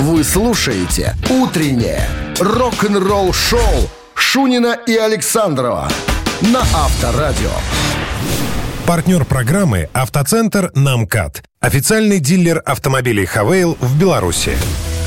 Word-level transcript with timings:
Вы 0.00 0.24
слушаете 0.24 1.14
«Утреннее 1.28 2.08
рок-н-ролл-шоу» 2.40 3.60
Шунина 4.14 4.74
и 4.86 4.96
Александрова 4.96 5.90
на 6.40 6.60
Авторадио. 6.60 7.50
Партнер 8.86 9.26
программы 9.26 9.90
«Автоцентр 9.92 10.72
Намкат». 10.74 11.42
Официальный 11.60 12.18
дилер 12.18 12.62
автомобилей 12.64 13.26
«Haval» 13.26 13.76
в 13.78 14.00
Беларуси. 14.00 14.56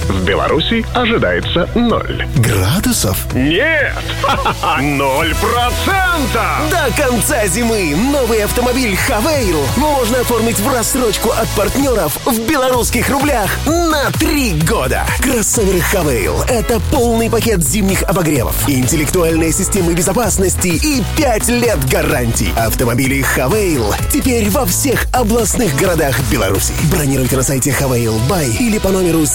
В 0.08 0.26
Беларуси 0.26 0.86
ожидается 0.94 1.70
ноль. 1.76 2.28
Градусов? 2.36 3.18
Нет! 3.34 3.94
Ноль 4.82 5.34
процентов! 5.36 6.70
До 6.70 7.02
конца 7.02 7.48
зимы 7.48 7.96
новый 8.12 8.44
автомобиль 8.44 8.98
«Haval» 8.98 9.62
можно 9.78 10.20
оформить 10.20 10.60
в 10.60 10.74
рассрочку 10.74 11.30
от 11.30 11.48
партнеров 11.50 12.18
в 12.26 12.38
белорусских 12.50 13.10
рублях 13.10 13.50
на 13.66 14.12
три 14.12 14.52
года. 14.68 15.06
Кроссовер 15.22 15.82
«Haval»— 15.82 16.44
это 16.50 16.82
полный 16.92 17.30
пакет 17.30 17.64
зимних 17.64 18.04
обогревов, 18.04 18.56
интеллектуальные 18.68 19.54
системы 19.54 19.94
безопасности 19.94 20.68
и 20.68 21.02
пять 21.18 21.48
лет 21.48 21.80
гарантий. 21.90 22.54
Автомобили 22.58 23.22
«Haval» 23.22 23.94
теперь 24.12 24.50
во 24.50 24.66
всех 24.66 25.06
областных 25.14 25.76
городах 25.76 26.20
Беларуси. 26.30 26.74
Бронируйте 26.92 27.38
на 27.38 27.44
сайте 27.44 27.72
«Хавейл 27.72 28.18
Бай» 28.30 28.50
или 28.60 28.80
по 28.80 28.90
номеру 28.90 29.26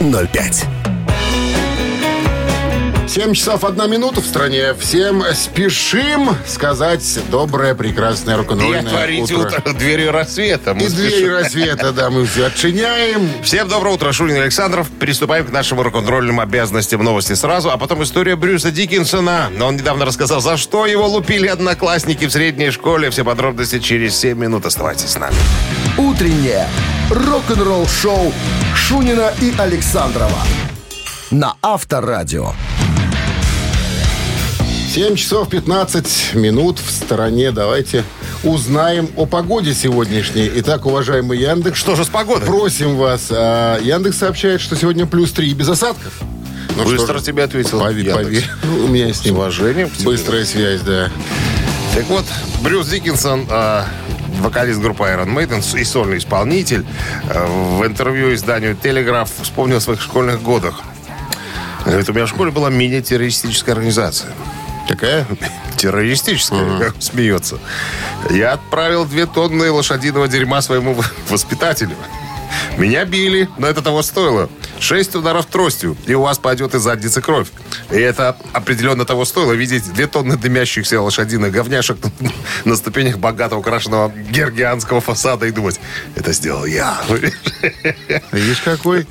7905. 0.00 1.11
7 3.12 3.34
часов 3.34 3.62
1 3.62 3.90
минута 3.90 4.22
в 4.22 4.24
стране. 4.24 4.72
Всем 4.72 5.22
спешим 5.34 6.34
сказать 6.46 7.18
доброе, 7.30 7.74
прекрасное 7.74 8.38
рок-н-ролльное 8.38 8.80
отворите 8.80 9.34
утро. 9.34 9.58
утро 9.58 9.72
двери 9.74 10.06
рассвета. 10.06 10.72
Мы 10.72 10.84
И 10.84 10.88
двери 10.88 11.10
спешим. 11.10 11.34
рассвета, 11.34 11.92
да, 11.92 12.08
мы 12.08 12.24
все 12.24 12.46
отчиняем. 12.46 13.28
Всем 13.42 13.68
доброго 13.68 13.96
утра, 13.96 14.14
Шунин 14.14 14.40
Александров. 14.40 14.88
Приступаем 14.98 15.44
к 15.44 15.50
нашим 15.52 15.78
рок-н-ролльным 15.82 16.40
обязанностям 16.40 17.04
новости 17.04 17.34
сразу, 17.34 17.70
а 17.70 17.76
потом 17.76 18.02
история 18.02 18.34
Брюса 18.34 18.70
Диккенсона. 18.70 19.50
Но 19.54 19.66
он 19.66 19.76
недавно 19.76 20.06
рассказал, 20.06 20.40
за 20.40 20.56
что 20.56 20.86
его 20.86 21.06
лупили 21.06 21.48
одноклассники 21.48 22.24
в 22.24 22.32
средней 22.32 22.70
школе. 22.70 23.10
Все 23.10 23.24
подробности 23.24 23.78
через 23.78 24.16
7 24.16 24.38
минут. 24.38 24.64
Оставайтесь 24.64 25.10
с 25.10 25.18
нами. 25.18 25.36
«Утреннее 25.98 26.66
рок-н-ролл-шоу» 27.10 28.32
Шунина 28.74 29.34
и 29.42 29.52
Александрова 29.58 30.38
на 31.32 31.56
Авторадио. 31.62 32.52
7 34.92 35.16
часов 35.16 35.48
15 35.48 36.34
минут 36.34 36.78
в 36.78 36.90
стороне. 36.90 37.50
Давайте 37.50 38.04
узнаем 38.44 39.08
о 39.16 39.24
погоде 39.24 39.72
сегодняшней. 39.72 40.50
Итак, 40.56 40.84
уважаемый 40.84 41.38
Яндекс. 41.38 41.78
Что 41.78 41.96
же 41.96 42.04
с 42.04 42.08
погодой? 42.08 42.46
Просим 42.46 42.96
вас. 42.96 43.28
а, 43.30 43.78
Яндекс 43.80 44.18
сообщает, 44.18 44.60
что 44.60 44.76
сегодня 44.76 45.06
плюс 45.06 45.32
3 45.32 45.54
без 45.54 45.70
осадков. 45.70 46.12
Ну 46.76 46.82
что 46.82 46.96
Быстро 46.96 47.18
же, 47.18 47.24
тебе 47.24 47.42
ответил. 47.44 47.80
Поверь, 47.80 48.08
Яндекс. 48.08 48.24
поверь. 48.26 48.50
Ну, 48.64 48.84
у 48.84 48.88
меня 48.88 49.14
с 49.14 49.20
С 49.20 49.24
ним 49.24 49.36
уважением. 49.36 49.88
тебе. 49.88 50.04
быстрая 50.04 50.44
связь, 50.44 50.82
да. 50.82 51.10
Так 51.94 52.04
вот, 52.08 52.24
Брюс 52.60 52.86
Диккенсон, 52.88 53.46
а, 53.48 53.86
вокалист 54.40 54.78
группы 54.80 55.04
Iron 55.04 55.34
Maiden 55.34 55.62
и 55.80 55.84
сольный 55.84 56.18
исполнитель, 56.18 56.84
а, 57.30 57.46
в 57.46 57.86
интервью 57.86 58.34
изданию 58.34 58.76
«Телеграф» 58.76 59.30
вспомнил 59.40 59.78
о 59.78 59.80
своих 59.80 60.02
школьных 60.02 60.42
годах. 60.42 60.82
Говорит, 61.86 62.08
у 62.10 62.12
меня 62.12 62.26
в 62.26 62.28
школе 62.28 62.50
была 62.50 62.68
мини-террористическая 62.68 63.74
организация. 63.74 64.30
Какая? 64.92 65.26
Террористическая, 65.78 66.78
как 66.78 66.94
он 66.96 67.00
смеется. 67.00 67.58
Я 68.28 68.52
отправил 68.52 69.06
две 69.06 69.24
тонны 69.24 69.70
лошадиного 69.70 70.28
дерьма 70.28 70.60
своему 70.60 70.94
воспитателю. 71.30 71.96
Меня 72.76 73.06
били, 73.06 73.48
но 73.56 73.66
это 73.66 73.80
того 73.80 74.02
стоило. 74.02 74.50
Шесть 74.82 75.14
ударов 75.14 75.46
тростью, 75.46 75.96
и 76.06 76.14
у 76.14 76.22
вас 76.22 76.38
пойдет 76.38 76.74
из 76.74 76.82
задницы 76.82 77.22
кровь. 77.22 77.46
И 77.92 77.94
это 77.94 78.36
определенно 78.52 79.04
того 79.04 79.24
стоило 79.24 79.52
видеть 79.52 79.92
две 79.92 80.08
тонны 80.08 80.36
дымящихся 80.36 81.00
лошадиных 81.00 81.52
говняшек 81.52 81.98
на 82.64 82.74
ступенях 82.74 83.18
богато 83.18 83.56
украшенного 83.56 84.12
гергианского 84.12 85.00
фасада 85.00 85.46
и 85.46 85.52
думать, 85.52 85.78
это 86.16 86.32
сделал 86.32 86.64
я. 86.64 87.00
Видишь, 88.32 88.60
какой 88.64 89.06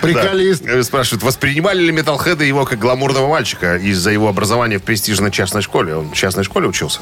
приколист. 0.00 0.62
Да. 0.62 0.84
Спрашивают, 0.84 1.24
воспринимали 1.24 1.80
ли 1.80 1.90
металлхеды 1.90 2.44
его 2.44 2.64
как 2.64 2.78
гламурного 2.78 3.26
мальчика 3.26 3.74
из-за 3.74 4.12
его 4.12 4.28
образования 4.28 4.78
в 4.78 4.84
престижной 4.84 5.32
частной 5.32 5.62
школе? 5.62 5.96
Он 5.96 6.10
в 6.10 6.14
частной 6.14 6.44
школе 6.44 6.68
учился? 6.68 7.00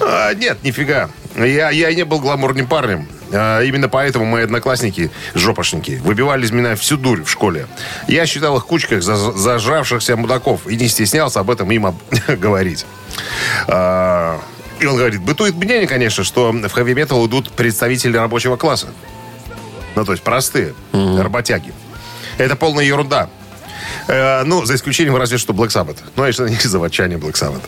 А, 0.00 0.34
нет, 0.34 0.62
нифига. 0.62 1.08
Я, 1.36 1.70
я 1.70 1.94
не 1.94 2.04
был 2.04 2.20
гламурным 2.20 2.66
парнем. 2.66 3.08
А, 3.32 3.60
именно 3.62 3.88
поэтому 3.88 4.24
мои 4.26 4.44
одноклассники, 4.44 5.10
жопошники, 5.34 6.00
выбивали 6.04 6.44
из 6.44 6.50
меня 6.50 6.76
всю 6.76 6.96
дурь 6.98 7.22
в 7.24 7.30
школе. 7.30 7.66
Я 8.08 8.26
считал 8.26 8.56
их 8.58 8.66
кучкой 8.66 9.00
за- 9.00 9.16
зажравшихся 9.32 10.16
мудаков 10.16 10.66
и 10.66 10.76
не 10.76 10.88
стеснялся 10.88 11.40
об 11.40 11.50
этом 11.50 11.70
им 11.72 11.86
об- 11.86 12.02
говорить. 12.28 12.84
А, 13.68 14.38
и 14.80 14.86
он 14.86 14.96
говорит, 14.96 15.20
бытует 15.22 15.54
мнение, 15.54 15.86
конечно, 15.86 16.24
что 16.24 16.52
в 16.52 16.68
хэви-метал 16.70 17.26
идут 17.26 17.50
представители 17.52 18.16
рабочего 18.16 18.56
класса. 18.56 18.88
Ну, 19.94 20.04
то 20.04 20.12
есть 20.12 20.24
простые 20.24 20.74
работяги. 20.92 21.72
Это 22.38 22.56
полная 22.56 22.84
ерунда. 22.84 23.28
Э, 24.08 24.42
ну, 24.44 24.64
за 24.64 24.74
исключением 24.74 25.16
разве 25.16 25.38
что 25.38 25.52
Black 25.52 25.68
Sabbath. 25.68 25.98
Ну, 26.16 26.24
если 26.26 26.44
они 26.44 26.56
заводчане 26.62 27.16
Black 27.16 27.34
Sabbath. 27.34 27.62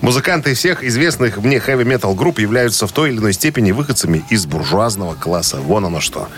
Музыканты 0.00 0.54
всех 0.54 0.82
известных 0.84 1.36
мне 1.38 1.60
хэви-метал 1.60 2.14
групп 2.14 2.38
являются 2.38 2.86
в 2.86 2.92
той 2.92 3.10
или 3.10 3.18
иной 3.18 3.32
степени 3.32 3.72
выходцами 3.72 4.24
из 4.30 4.46
буржуазного 4.46 5.14
класса. 5.14 5.58
Вон 5.58 5.84
оно 5.84 6.00
что. 6.00 6.28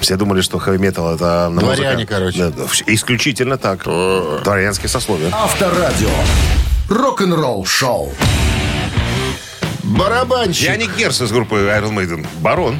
Все 0.00 0.16
думали, 0.16 0.40
что 0.40 0.58
хэви-метал 0.58 1.14
это... 1.14 1.50
Дворяне, 1.52 1.94
музыка. 1.94 2.14
короче. 2.14 2.50
Да, 2.50 2.64
исключительно 2.86 3.58
так. 3.58 3.84
Дворянские 3.84 4.88
сословия. 4.88 5.30
Авторадио. 5.32 6.10
Рок-н-ролл-шоу. 6.88 8.12
Барабанщик. 9.82 10.64
Я 10.64 10.76
не 10.76 10.86
Герс 10.86 11.20
из 11.20 11.30
группы 11.30 11.56
Iron 11.56 11.94
Maiden. 11.94 12.26
Барон. 12.40 12.78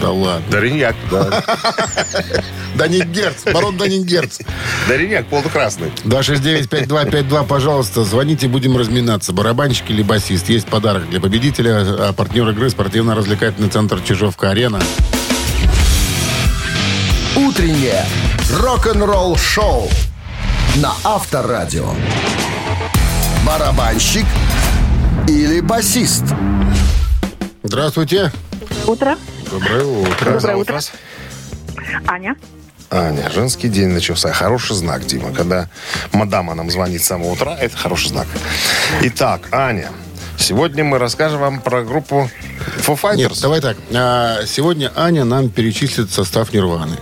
Да 0.00 0.10
ладно. 0.10 0.50
Дориньяк. 0.50 0.96
Да. 1.10 1.42
Даник 2.76 3.06
Герц. 3.06 3.44
Барон 3.52 3.76
Даник 3.76 4.04
Герц. 4.04 4.40
Дориньяк 4.88 5.26
полукрасный. 5.26 5.92
269-5252, 6.04 7.46
пожалуйста, 7.46 8.04
звоните, 8.04 8.48
будем 8.48 8.76
разминаться. 8.76 9.32
Барабанщик 9.32 9.90
или 9.90 10.02
басист. 10.02 10.48
Есть 10.48 10.66
подарок 10.66 11.08
для 11.08 11.20
победителя. 11.20 11.84
А 12.08 12.12
партнер 12.12 12.48
игры 12.50 12.70
спортивно-развлекательный 12.70 13.68
центр 13.68 14.00
Чижовка-Арена. 14.00 14.80
Утреннее 17.36 18.04
рок-н-ролл-шоу 18.50 19.88
на 20.76 20.92
Авторадио. 21.04 21.88
Барабанщик 23.46 24.26
или 25.28 25.60
басист? 25.60 26.24
Здравствуйте. 27.62 28.32
Утро. 28.86 29.16
Доброе 29.54 29.84
утро. 29.84 30.24
Доброе 30.24 30.40
Зовут 30.40 30.62
утро. 30.62 30.72
вас? 30.74 30.92
Аня. 32.08 32.34
Аня, 32.90 33.30
женский 33.30 33.68
день 33.68 33.86
начался. 33.90 34.32
Хороший 34.32 34.74
знак, 34.74 35.06
Дима. 35.06 35.32
Когда 35.32 35.68
мадама 36.12 36.54
нам 36.54 36.72
звонит 36.72 37.02
с 37.02 37.06
самого 37.06 37.34
утра, 37.34 37.56
это 37.56 37.76
хороший 37.76 38.08
знак. 38.08 38.26
Итак, 39.02 39.42
Аня, 39.52 39.92
сегодня 40.38 40.82
мы 40.82 40.98
расскажем 40.98 41.38
вам 41.38 41.60
про 41.60 41.84
группу 41.84 42.28
Foo 42.78 43.00
Fighters. 43.00 43.16
Нет, 43.16 43.32
давай 43.40 43.60
так. 43.60 43.76
А, 43.94 44.44
сегодня 44.44 44.90
Аня 44.96 45.24
нам 45.24 45.48
перечислит 45.50 46.10
состав 46.10 46.52
Нирваны. 46.52 46.96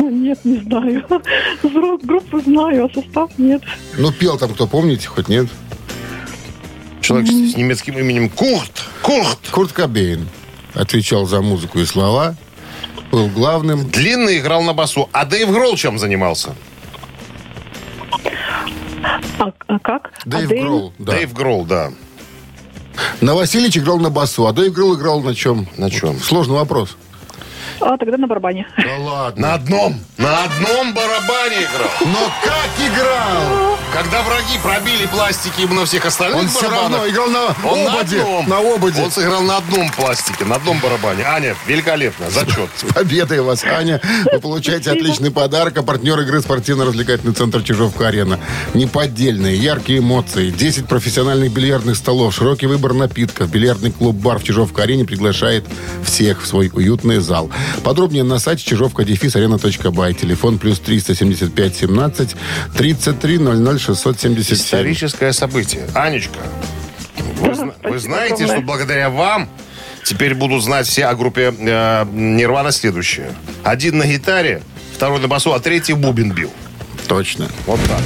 Нет, 0.00 0.42
не 0.44 0.60
знаю. 0.60 1.04
Группу 1.62 2.40
знаю, 2.40 2.86
а 2.86 2.94
состав 2.94 3.30
нет. 3.36 3.60
Ну, 3.98 4.12
пел 4.12 4.38
там 4.38 4.54
кто, 4.54 4.66
помните, 4.66 5.08
хоть 5.08 5.28
нет? 5.28 5.46
Человек 7.02 7.28
с 7.28 7.54
немецким 7.54 7.98
именем 7.98 8.30
Курт. 8.30 8.86
Курт. 9.02 9.38
Курт 9.50 9.72
Кобейн 9.72 10.26
отвечал 10.74 11.26
за 11.26 11.40
музыку 11.40 11.78
и 11.78 11.84
слова. 11.84 12.34
Был 13.10 13.28
главным. 13.28 13.88
Длинный 13.88 14.38
играл 14.38 14.62
на 14.62 14.72
басу. 14.72 15.08
А 15.12 15.24
Дэйв 15.24 15.50
Гролл 15.50 15.76
чем 15.76 15.98
занимался? 15.98 16.54
А, 19.38 19.52
а 19.66 19.78
как? 19.78 20.12
Дэйв 20.24 20.46
а 20.46 20.48
Дэйв? 20.48 20.62
Гролл, 20.62 20.92
да. 20.98 21.12
Дэйв 21.12 21.32
Гролл, 21.32 21.64
да. 21.64 21.90
Новоселич 23.20 23.78
играл 23.78 23.98
на 23.98 24.10
басу, 24.10 24.46
а 24.46 24.52
Дэйв 24.52 24.72
Гролл 24.72 24.96
играл 24.96 25.20
на 25.20 25.34
чем? 25.34 25.66
На 25.76 25.90
чем? 25.90 26.12
Вот 26.12 26.22
Сложный 26.22 26.54
вопрос. 26.56 26.96
А, 27.80 27.96
тогда 27.96 28.16
на 28.18 28.26
барабане. 28.26 28.66
Да 28.76 28.96
ладно. 28.98 29.48
На 29.48 29.54
одном. 29.54 30.00
На 30.18 30.44
одном 30.44 30.92
барабане 30.92 31.56
играл. 31.62 31.88
Но 32.00 32.30
как 32.44 32.86
играл? 32.86 33.78
Когда 33.92 34.22
враги 34.22 34.58
пробили 34.62 35.06
пластики 35.06 35.62
на 35.62 35.84
всех 35.84 36.04
остальных 36.04 36.40
Он 36.42 36.48
все 36.48 36.68
равно 36.70 37.08
играл 37.08 37.28
на 37.28 37.46
Он 37.68 37.84
на 37.84 37.92
ободе. 37.94 38.20
одном. 38.20 38.48
На 38.48 38.58
ободе. 38.58 39.02
Он 39.02 39.10
сыграл 39.10 39.42
на 39.42 39.56
одном 39.56 39.90
пластике, 39.92 40.44
на 40.44 40.56
одном 40.56 40.78
барабане. 40.80 41.24
Аня, 41.24 41.56
великолепно. 41.66 42.30
Зачет. 42.30 42.68
Победой 42.94 43.40
вас, 43.40 43.64
Аня. 43.64 44.00
Вы 44.30 44.38
получаете 44.40 44.90
отличный 44.92 45.30
подарок. 45.30 45.76
А 45.78 45.82
партнер 45.82 46.20
игры 46.20 46.40
спортивно-развлекательный 46.42 47.32
центр 47.34 47.62
Чижовка-Арена. 47.62 48.38
Неподдельные, 48.74 49.56
яркие 49.56 50.00
эмоции. 50.00 50.50
10 50.50 50.86
профессиональных 50.86 51.52
бильярдных 51.52 51.96
столов. 51.96 52.34
Широкий 52.34 52.66
выбор 52.66 52.92
напитков. 52.92 53.50
Бильярдный 53.50 53.90
клуб-бар 53.90 54.38
в 54.38 54.44
Чижовка-Арене 54.44 55.04
приглашает 55.04 55.64
всех 56.04 56.42
в 56.42 56.46
свой 56.46 56.70
уютный 56.72 57.18
зал. 57.18 57.50
Подробнее 57.82 58.24
на 58.24 58.38
сайте 58.38 58.64
чижовка 58.64 59.04
дефис 59.04 59.36
арена.бай. 59.36 60.14
Телефон 60.14 60.58
плюс 60.58 60.78
375 60.80 61.76
17 61.76 62.36
33 62.76 63.38
00 63.38 63.78
677. 63.78 64.56
Историческое 64.56 65.32
событие. 65.32 65.86
Анечка, 65.94 66.38
вы, 67.40 67.54
зна- 67.54 67.74
вы 67.82 67.98
знаете, 67.98 68.46
что 68.46 68.60
благодаря 68.60 69.10
вам 69.10 69.48
теперь 70.04 70.34
будут 70.34 70.62
знать 70.64 70.86
все 70.86 71.06
о 71.06 71.14
группе 71.14 71.54
э, 71.56 72.04
Нирвана 72.12 72.72
следующее. 72.72 73.32
Один 73.64 73.98
на 73.98 74.06
гитаре, 74.06 74.62
второй 74.94 75.20
на 75.20 75.28
басу, 75.28 75.52
а 75.52 75.60
третий 75.60 75.94
бубен 75.94 76.32
бил. 76.32 76.50
Точно. 77.08 77.48
Вот 77.66 77.80
так. 77.88 78.00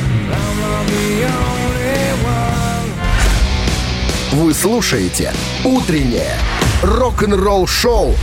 Вы 4.32 4.52
слушаете 4.52 5.32
«Утреннее 5.64 6.34
рок-н-ролл-шоу» 6.82 8.16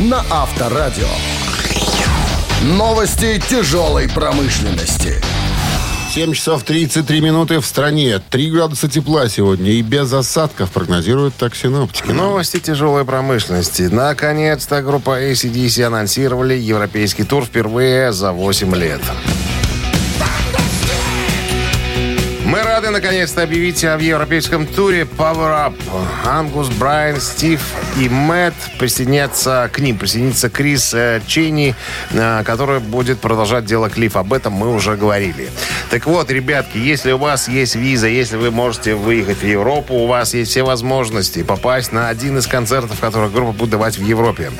на 0.00 0.22
Авторадио. 0.30 1.08
Новости 2.62 3.40
тяжелой 3.48 4.08
промышленности. 4.08 5.22
7 6.12 6.34
часов 6.34 6.64
33 6.64 7.20
минуты 7.20 7.60
в 7.60 7.66
стране. 7.66 8.20
3 8.30 8.50
градуса 8.50 8.88
тепла 8.88 9.28
сегодня 9.28 9.70
и 9.70 9.82
без 9.82 10.12
осадков 10.12 10.70
прогнозируют 10.70 11.34
так 11.36 11.54
синоптики. 11.54 12.10
Новости 12.10 12.58
тяжелой 12.58 13.04
промышленности. 13.04 13.82
Наконец-то 13.82 14.82
группа 14.82 15.18
ACDC 15.18 15.82
анонсировали 15.84 16.54
европейский 16.54 17.24
тур 17.24 17.44
впервые 17.44 18.12
за 18.12 18.32
8 18.32 18.74
лет. 18.74 19.00
Мы 22.56 22.62
рады 22.62 22.88
наконец-то 22.88 23.42
объявить 23.42 23.84
о 23.84 23.98
европейском 23.98 24.66
туре 24.66 25.02
Power 25.02 25.68
Up. 25.68 25.74
Ангус, 26.24 26.68
Брайан, 26.68 27.20
Стив 27.20 27.60
и 27.98 28.08
Мэтт 28.08 28.54
присоединятся 28.78 29.68
к 29.70 29.78
ним. 29.78 29.98
Присоединится 29.98 30.48
Крис 30.48 30.94
э, 30.94 31.20
Чейни, 31.26 31.74
э, 32.12 32.42
который 32.46 32.80
будет 32.80 33.20
продолжать 33.20 33.66
дело 33.66 33.90
Клифф. 33.90 34.16
Об 34.16 34.32
этом 34.32 34.54
мы 34.54 34.74
уже 34.74 34.96
говорили. 34.96 35.50
Так 35.90 36.06
вот, 36.06 36.30
ребятки, 36.30 36.78
если 36.78 37.12
у 37.12 37.18
вас 37.18 37.46
есть 37.46 37.76
виза, 37.76 38.08
если 38.08 38.36
вы 38.36 38.50
можете 38.50 38.94
выехать 38.94 39.42
в 39.42 39.46
Европу, 39.46 39.92
у 39.92 40.06
вас 40.06 40.32
есть 40.32 40.50
все 40.50 40.62
возможности 40.62 41.42
попасть 41.42 41.92
на 41.92 42.08
один 42.08 42.38
из 42.38 42.46
концертов, 42.46 42.98
который 43.00 43.28
группа 43.28 43.52
будет 43.52 43.70
давать 43.70 43.98
в 43.98 44.02
Европе. 44.02 44.50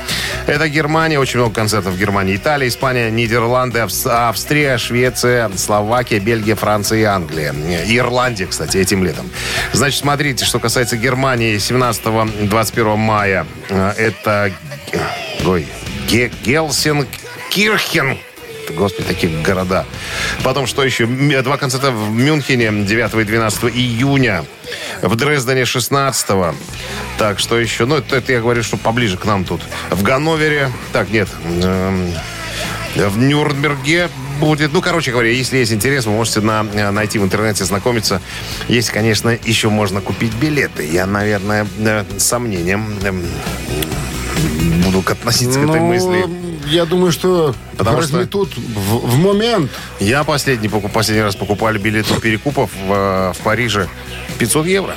Это 0.47 0.69
Германия, 0.69 1.19
очень 1.19 1.41
много 1.41 1.55
концертов 1.55 1.95
в 1.95 1.99
Германии. 1.99 2.37
Италия, 2.37 2.69
Испания, 2.69 3.11
Нидерланды, 3.11 3.79
Авс- 3.79 4.07
Австрия, 4.07 4.77
Швеция, 4.77 5.51
Словакия, 5.57 6.19
Бельгия, 6.19 6.57
Франция 6.57 6.99
и 6.99 7.05
Англия. 7.05 7.55
И 7.87 7.97
Ирландия, 7.99 8.47
кстати, 8.47 8.77
этим 8.79 9.05
летом. 9.05 9.31
Значит, 9.73 10.01
смотрите, 10.01 10.45
что 10.45 10.59
касается 10.59 10.97
Германии, 10.97 11.57
17-21 11.57 12.97
мая, 12.97 13.47
э, 13.69 13.93
это 13.97 14.53
ой, 15.45 15.67
Ге- 16.09 16.31
Гелсенкирхен. 16.45 18.19
Господи, 18.77 19.07
такие 19.07 19.43
города. 19.43 19.85
Потом, 20.43 20.67
что 20.67 20.83
еще? 20.83 21.05
М- 21.05 21.43
Два 21.45 21.57
концерта 21.57 21.93
в 21.93 22.11
Мюнхене 22.11 22.73
9 22.85 23.15
и 23.21 23.25
12 23.25 23.65
июня. 23.71 24.45
В 25.03 25.15
Дрездене 25.15 25.65
16 25.65 26.55
Так, 27.19 27.39
что 27.39 27.59
еще? 27.61 27.87
Ну, 27.87 27.97
это, 27.99 28.17
это 28.17 28.33
я 28.33 28.41
говорю, 28.41 28.65
что 28.65 28.77
поближе 28.77 29.17
к 29.19 29.25
нам 29.25 29.45
тут. 29.45 29.61
В 29.91 30.03
Ганновере. 30.03 30.73
Так, 30.93 31.11
нет. 31.11 31.29
эм, 31.63 32.13
в 32.97 33.19
Нюрнберге 33.19 34.09
будет. 34.39 34.73
Ну, 34.73 34.81
короче 34.81 35.11
говоря, 35.13 35.31
если 35.31 35.59
есть 35.59 35.73
интерес, 35.73 36.07
вы 36.07 36.13
можете 36.13 36.41
на, 36.41 36.67
э, 36.73 36.91
найти 36.91 37.19
в 37.19 37.25
интернете, 37.25 37.65
знакомиться. 37.65 38.21
Если, 38.69 38.93
конечно, 38.93 39.31
еще 39.45 39.69
можно 39.69 40.01
купить 40.01 40.35
билеты. 40.35 40.87
Я, 40.87 41.07
наверное, 41.07 41.67
э, 41.79 42.05
с 42.17 42.23
сомнением 42.25 42.87
эм, 43.03 43.23
буду 44.85 44.99
относиться 45.11 45.61
к 45.61 45.65
этой 45.65 45.81
Ну, 45.81 45.87
мысли. 45.87 46.27
Я 46.67 46.85
думаю, 46.85 47.13
что 47.13 47.55
Потому 47.77 48.03
что- 48.03 48.13
разметут 48.19 48.57
в, 48.57 49.07
в 49.07 49.19
момент. 49.19 49.71
Я 50.01 50.25
последний, 50.25 50.69
последний 50.69 51.23
раз 51.23 51.37
покупали 51.37 51.79
билеты 51.79 52.19
перекупов 52.21 52.71
в, 52.87 52.93
э, 52.93 53.33
в 53.33 53.39
Париже 53.43 53.89
500 54.39 54.67
евро. 54.67 54.97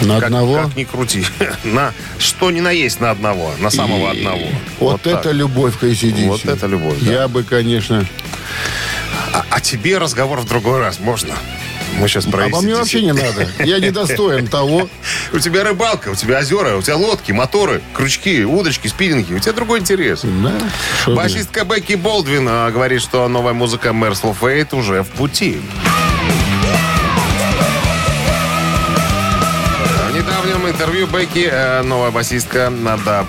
На 0.00 0.16
Как, 0.16 0.24
одного. 0.24 0.54
как 0.56 0.76
ни 0.76 0.84
крути. 0.84 1.24
На 1.64 1.92
что 2.18 2.50
ни 2.50 2.60
наесть 2.60 3.00
на 3.00 3.10
одного, 3.10 3.52
на 3.58 3.70
самого 3.70 4.10
одного. 4.10 4.42
Вот, 4.78 5.02
так. 5.02 5.20
это 5.20 5.30
любовь 5.32 5.78
к 5.78 5.84
ACDC. 5.84 6.26
Вот 6.28 6.44
это 6.46 6.66
любовь, 6.66 6.98
да. 7.00 7.12
Я 7.12 7.28
бы, 7.28 7.42
конечно... 7.42 8.06
А, 9.32 9.44
а 9.50 9.60
тебе 9.60 9.98
разговор 9.98 10.40
в 10.40 10.46
другой 10.46 10.80
раз 10.80 10.98
можно? 11.00 11.34
Мы 11.98 12.08
сейчас 12.08 12.24
про 12.24 12.44
Обо 12.46 12.60
мне 12.62 12.72
AC/DC. 12.72 12.78
вообще 12.78 13.02
не 13.02 13.12
надо. 13.12 13.48
Я 13.58 13.78
недостоин 13.78 14.46
того. 14.48 14.88
У 15.32 15.38
тебя 15.38 15.64
рыбалка, 15.64 16.10
у 16.10 16.14
тебя 16.14 16.38
озера, 16.38 16.76
у 16.76 16.82
тебя 16.82 16.96
лодки, 16.96 17.32
моторы, 17.32 17.82
крючки, 17.94 18.44
удочки, 18.44 18.88
спиннинги. 18.88 19.34
У 19.34 19.38
тебя 19.38 19.52
другой 19.52 19.80
интерес. 19.80 20.22
Да. 20.24 21.12
Басистка 21.12 21.64
Бекки 21.64 21.94
Болдвин 21.94 22.46
а, 22.48 22.70
говорит, 22.70 23.02
что 23.02 23.26
новая 23.28 23.52
музыка 23.52 23.88
Merciful 23.88 24.36
Fate 24.40 24.74
уже 24.76 25.02
в 25.02 25.08
пути. 25.08 25.60
Интервью 30.80 31.06
Бекки, 31.08 31.46
э, 31.46 31.82
новая 31.82 32.10
басистка, 32.10 32.70
надо 32.70 33.26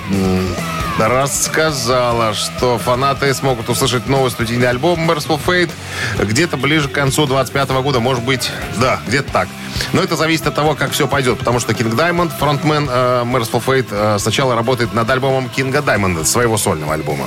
рассказала, 0.97 2.33
что 2.33 2.77
фанаты 2.77 3.33
смогут 3.33 3.67
услышать 3.67 4.07
новый 4.07 4.31
студийный 4.31 4.69
альбом 4.69 5.09
Merciful 5.09 5.37
Fate 5.45 5.69
где-то 6.17 6.55
ближе 6.55 6.87
к 6.87 6.93
концу 6.93 7.25
25 7.25 7.81
года. 7.81 7.99
Может 7.99 8.23
быть, 8.23 8.49
да, 8.79 9.01
где-то 9.05 9.33
так. 9.33 9.49
Но 9.91 10.01
это 10.01 10.15
зависит 10.15 10.47
от 10.47 10.55
того, 10.55 10.75
как 10.75 10.91
все 10.91 11.09
пойдет. 11.09 11.39
Потому 11.39 11.59
что 11.59 11.73
Кинг 11.73 11.93
Даймонд, 11.93 12.31
фронтмен 12.31 12.87
э, 12.89 13.23
Merciful 13.25 13.61
Fate, 13.65 13.87
э, 13.91 14.17
сначала 14.19 14.55
работает 14.55 14.93
над 14.93 15.09
альбомом 15.09 15.49
Кинга 15.49 15.81
Даймонда, 15.81 16.23
своего 16.23 16.57
сольного 16.57 16.93
альбома. 16.93 17.25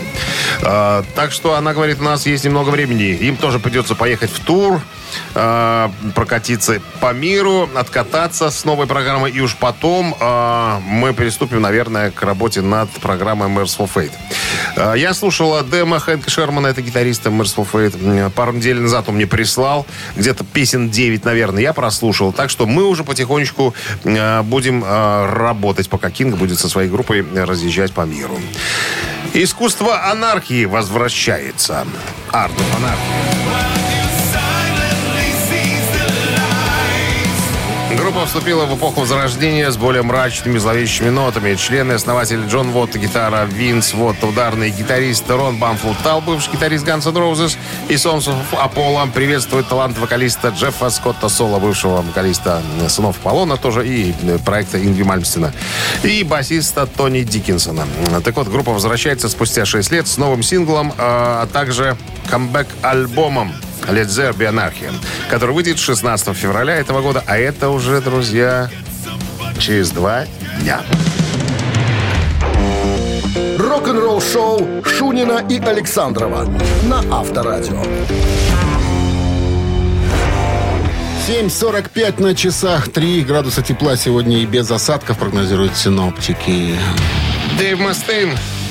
Э, 0.62 1.02
так 1.14 1.32
что 1.32 1.54
она 1.54 1.74
говорит, 1.74 2.00
у 2.00 2.04
нас 2.04 2.24
есть 2.24 2.44
немного 2.44 2.70
времени. 2.70 3.14
Им 3.14 3.36
тоже 3.36 3.58
придется 3.58 3.94
поехать 3.94 4.30
в 4.30 4.40
тур, 4.40 4.80
э, 5.34 5.88
прокатиться 6.14 6.80
по 7.00 7.12
миру, 7.12 7.68
откататься 7.74 8.50
с 8.50 8.64
новой 8.64 8.86
программой. 8.86 9.30
И 9.30 9.40
уж 9.40 9.56
потом 9.56 10.14
э, 10.18 10.78
мы 10.86 11.12
приступим, 11.12 11.60
наверное, 11.62 12.10
к 12.10 12.22
работе 12.22 12.60
над 12.60 12.90
программой 12.90 13.48
Merciful 13.48 13.88
Fate. 13.92 14.12
Э, 14.76 14.94
я 14.96 15.14
слушал 15.14 15.64
демо 15.64 15.98
Хэнка 15.98 16.30
Шермана, 16.30 16.68
это 16.68 16.82
гитариста 16.82 17.30
Merciful 17.30 17.66
Fate. 17.70 18.30
Пару 18.30 18.52
недель 18.52 18.80
назад 18.80 19.08
он 19.08 19.16
мне 19.16 19.26
прислал. 19.26 19.86
Где-то 20.16 20.44
песен 20.44 20.90
9, 20.90 21.24
наверное, 21.24 21.62
я 21.62 21.72
прослушал. 21.72 22.32
Так 22.32 22.50
что 22.50 22.66
мы 22.66 22.84
уже 22.84 23.04
потихонечку 23.04 23.74
э, 24.04 24.42
будем 24.42 24.84
э, 24.84 25.26
работать, 25.32 25.88
пока 25.88 26.10
Кинг 26.10 26.36
будет 26.36 26.58
со 26.58 26.68
своей 26.68 26.88
группой 26.88 27.24
разъезжать 27.34 27.92
по 27.92 28.02
миру. 28.02 28.38
Искусство 29.32 30.10
анархии 30.10 30.64
возвращается. 30.64 31.86
Арт 32.30 32.54
анархии. 32.76 33.73
Группа 38.14 38.28
вступила 38.28 38.64
в 38.64 38.78
эпоху 38.78 39.00
Возрождения 39.00 39.72
с 39.72 39.76
более 39.76 40.04
мрачными, 40.04 40.58
зловещими 40.58 41.08
нотами. 41.08 41.56
Члены 41.56 41.90
и 41.90 41.94
основатель 41.96 42.46
Джон 42.46 42.70
Вотт, 42.70 42.94
гитара, 42.94 43.44
Винс 43.44 43.92
Вотт, 43.92 44.22
ударный 44.22 44.70
гитарист 44.70 45.28
Рон 45.28 45.58
Бамфлут 45.58 45.98
Тал, 46.04 46.20
бывший 46.20 46.52
гитарист 46.52 46.86
Guns 46.86 47.08
N' 47.08 47.50
и 47.88 47.94
Sons 47.94 48.28
of 48.28 48.36
Apollo 48.52 49.10
приветствует 49.10 49.66
талант 49.66 49.98
вокалиста 49.98 50.50
Джеффа 50.50 50.90
Скотта 50.90 51.28
Соло, 51.28 51.58
бывшего 51.58 52.02
вокалиста 52.02 52.62
Сынов 52.88 53.16
Аполлона 53.16 53.56
тоже 53.56 53.84
и 53.84 54.14
э, 54.22 54.38
проекта 54.38 54.78
Ингви 54.78 55.02
Мальмстена, 55.02 55.52
и 56.04 56.22
басиста 56.22 56.86
Тони 56.86 57.22
Диккенсона. 57.22 57.84
Так 58.24 58.36
вот, 58.36 58.46
группа 58.46 58.70
возвращается 58.70 59.28
спустя 59.28 59.64
6 59.64 59.90
лет 59.90 60.06
с 60.06 60.18
новым 60.18 60.44
синглом, 60.44 60.90
э, 60.90 60.92
а 60.98 61.48
также 61.52 61.96
камбэк-альбомом 62.30 63.54
Led 63.88 64.06
Zeppelin 64.06 64.48
Анархия, 64.48 64.90
который 65.30 65.54
выйдет 65.54 65.78
16 65.78 66.36
февраля 66.36 66.76
этого 66.76 67.02
года, 67.02 67.22
а 67.26 67.36
это 67.36 67.68
уже, 67.68 68.00
друзья, 68.00 68.70
через 69.58 69.90
два 69.90 70.24
дня. 70.60 70.80
Рок-н-ролл-шоу 73.58 74.84
Шунина 74.84 75.44
и 75.48 75.58
Александрова 75.58 76.48
на 76.84 77.00
Авторадио. 77.10 77.82
7.45 81.26 82.20
на 82.20 82.34
часах. 82.34 82.92
3 82.92 83.22
градуса 83.22 83.62
тепла 83.62 83.96
сегодня 83.96 84.38
и 84.38 84.46
без 84.46 84.70
осадков 84.70 85.18
прогнозируют 85.18 85.74
синоптики. 85.74 86.78
Дэйв 87.58 87.80
Мастейн, 87.80 88.30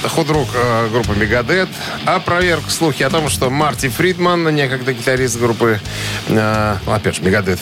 худрук 0.09 0.49
э, 0.53 0.89
группы 0.91 1.15
Мегадет, 1.15 1.69
опроверг 2.05 2.63
слухи 2.69 3.03
о 3.03 3.09
том, 3.09 3.29
что 3.29 3.49
Марти 3.49 3.89
Фридман, 3.89 4.53
некогда 4.53 4.93
гитарист 4.93 5.39
группы, 5.39 5.79
э, 6.27 6.75
ну, 6.85 6.91
опять 6.91 7.15
же, 7.15 7.21
Мегадет, 7.23 7.59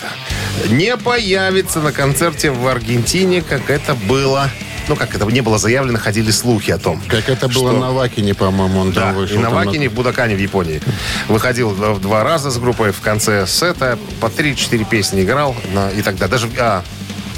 не 0.70 0.96
появится 0.98 1.80
на 1.82 1.92
концерте 1.92 2.52
в 2.52 2.68
Аргентине, 2.68 3.42
как 3.42 3.70
это 3.70 3.94
было 3.96 4.50
ну, 4.88 4.96
как 4.96 5.16
это 5.16 5.24
не 5.26 5.42
было 5.42 5.58
заявлено, 5.60 6.00
ходили 6.00 6.32
слухи 6.32 6.72
о 6.72 6.78
том. 6.78 7.02
Как 7.08 7.30
это 7.30 7.48
было 7.48 7.70
что- 7.72 7.80
на 7.80 7.92
Вакине, 7.92 8.34
по-моему, 8.34 8.80
он 8.80 8.92
Да, 8.92 9.02
там 9.02 9.16
вышел. 9.16 9.38
и 9.38 9.40
на 9.40 9.50
Вакине, 9.52 9.88
в 9.90 9.94
Будакане 9.94 10.36
в 10.36 10.40
Японии. 10.40 10.82
Выходил 11.30 11.74
два, 11.76 11.96
два 11.96 12.24
раза 12.24 12.50
с 12.50 12.58
группой 12.58 12.92
в 12.92 13.00
конце 13.00 13.46
сета, 13.48 13.98
по 14.20 14.26
3-4 14.26 14.84
песни 14.84 15.22
играл 15.22 15.56
на- 15.74 15.90
и 15.92 16.02
далее. 16.02 16.28
Даже, 16.28 16.50
а, 16.60 16.84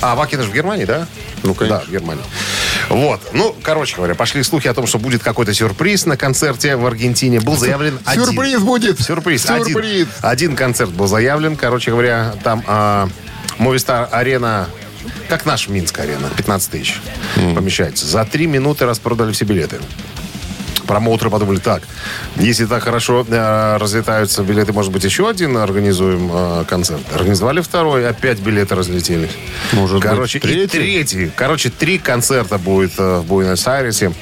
а 0.01 0.15
Вакин 0.15 0.41
же 0.41 0.49
в 0.49 0.53
Германии, 0.53 0.85
да? 0.85 1.05
Ну, 1.43 1.53
конечно. 1.53 1.79
Да, 1.79 1.85
в 1.85 1.91
Германии. 1.91 2.23
Вот. 2.89 3.21
Ну, 3.33 3.55
короче 3.63 3.95
говоря, 3.95 4.15
пошли 4.15 4.43
слухи 4.43 4.67
о 4.67 4.73
том, 4.73 4.87
что 4.87 4.99
будет 4.99 5.23
какой-то 5.23 5.53
сюрприз 5.53 6.05
на 6.05 6.17
концерте 6.17 6.75
в 6.75 6.85
Аргентине. 6.85 7.39
Был 7.39 7.57
заявлен 7.57 7.99
один. 8.05 8.25
Сюрприз 8.25 8.59
будет. 8.61 8.99
Сюрприз. 8.99 9.43
Сюрприз. 9.43 9.73
Один, 9.73 10.07
один 10.21 10.55
концерт 10.55 10.91
был 10.91 11.07
заявлен. 11.07 11.55
Короче 11.55 11.91
говоря, 11.91 12.35
там 12.43 12.63
а, 12.67 13.07
Movistar 13.57 14.09
Арена 14.09 14.67
как 15.29 15.45
наш 15.45 15.67
Минск 15.67 15.99
арена, 15.99 16.29
15 16.37 16.71
тысяч 16.71 17.01
помещается. 17.35 18.05
За 18.05 18.25
три 18.25 18.45
минуты 18.47 18.85
распродали 18.85 19.31
все 19.31 19.45
билеты. 19.45 19.79
Промоутеры 20.87 21.29
подумали, 21.29 21.57
так, 21.57 21.83
если 22.35 22.65
так 22.65 22.83
хорошо 22.83 23.25
э, 23.27 23.77
разлетаются 23.77 24.43
билеты, 24.43 24.73
может 24.73 24.91
быть, 24.91 25.03
еще 25.03 25.29
один 25.29 25.57
организуем 25.57 26.29
э, 26.31 26.65
концерт. 26.67 27.01
Организовали 27.13 27.61
второй, 27.61 28.07
опять 28.07 28.39
билеты 28.39 28.75
разлетелись. 28.75 29.31
Может 29.73 29.95
быть, 29.97 30.03
Короче, 30.03 30.37
и 30.37 30.41
третий? 30.41 30.67
третий. 30.67 31.31
Короче, 31.35 31.69
три 31.69 31.97
концерта 31.97 32.57
будет 32.57 32.93
э, 32.97 33.19
в 33.19 33.25
Буэнос-Айресе. 33.25 34.13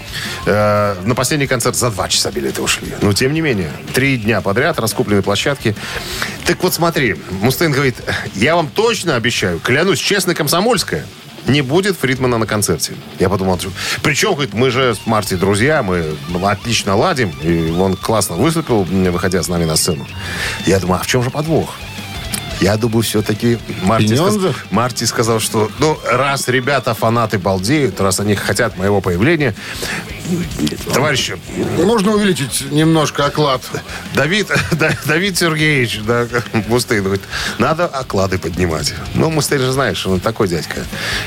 Э, 0.45 0.95
на 1.03 1.15
последний 1.15 1.47
концерт 1.47 1.75
за 1.75 1.89
два 1.91 2.07
часа 2.09 2.31
билеты 2.31 2.61
ушли. 2.61 2.93
Но, 3.01 3.13
тем 3.13 3.33
не 3.33 3.41
менее, 3.41 3.71
три 3.93 4.17
дня 4.17 4.41
подряд 4.41 4.79
раскуплены 4.79 5.21
площадки. 5.21 5.75
Так 6.45 6.61
вот, 6.63 6.73
смотри, 6.73 7.15
Мустейн 7.41 7.71
говорит, 7.71 7.95
я 8.35 8.55
вам 8.55 8.67
точно 8.67 9.15
обещаю, 9.15 9.59
клянусь, 9.59 9.99
честно, 9.99 10.33
комсомольская, 10.35 11.05
не 11.48 11.62
будет 11.62 11.98
Фридмана 11.98 12.38
на 12.38 12.45
концерте. 12.45 12.93
Я 13.19 13.29
подумал, 13.29 13.60
причем, 14.03 14.33
говорит, 14.33 14.53
мы 14.53 14.69
же 14.71 14.95
с 14.95 15.05
Марти 15.05 15.36
друзья, 15.36 15.83
мы 15.83 16.15
отлично 16.43 16.95
ладим, 16.95 17.31
и 17.41 17.71
он 17.71 17.95
классно 17.95 18.36
выступил, 18.36 18.83
выходя 18.83 19.41
с 19.41 19.48
нами 19.48 19.65
на 19.65 19.75
сцену. 19.75 20.07
Я 20.65 20.79
думаю, 20.79 21.00
а 21.00 21.03
в 21.03 21.07
чем 21.07 21.24
же 21.24 21.29
подвох? 21.29 21.75
Я 22.61 22.77
думаю, 22.77 23.01
все-таки 23.01 23.57
Марти, 23.81 24.13
сказ-? 24.15 24.55
Марти 24.69 25.03
сказал, 25.05 25.39
что 25.39 25.71
ну, 25.79 25.97
раз 26.05 26.47
ребята 26.47 26.93
фанаты 26.93 27.39
балдеют, 27.39 27.99
раз 27.99 28.19
они 28.19 28.35
хотят 28.35 28.77
моего 28.77 29.01
появления, 29.01 29.55
товарищи, 30.93 31.37
Можно 31.83 32.13
увеличить 32.13 32.71
немножко 32.71 33.25
оклад. 33.25 33.61
Давид, 34.13 34.47
Да- 34.71 34.95
Давид 35.05 35.37
Сергеевич, 35.37 36.01
да, 36.05 36.27
Мустейн 36.67 37.03
говорит, 37.03 37.23
надо 37.57 37.87
оклады 37.87 38.37
поднимать. 38.37 38.93
Ну, 39.15 39.31
Мустейн 39.31 39.61
же 39.61 39.71
знаешь, 39.71 40.05
он 40.05 40.19
такой 40.19 40.47
дядька. 40.47 40.81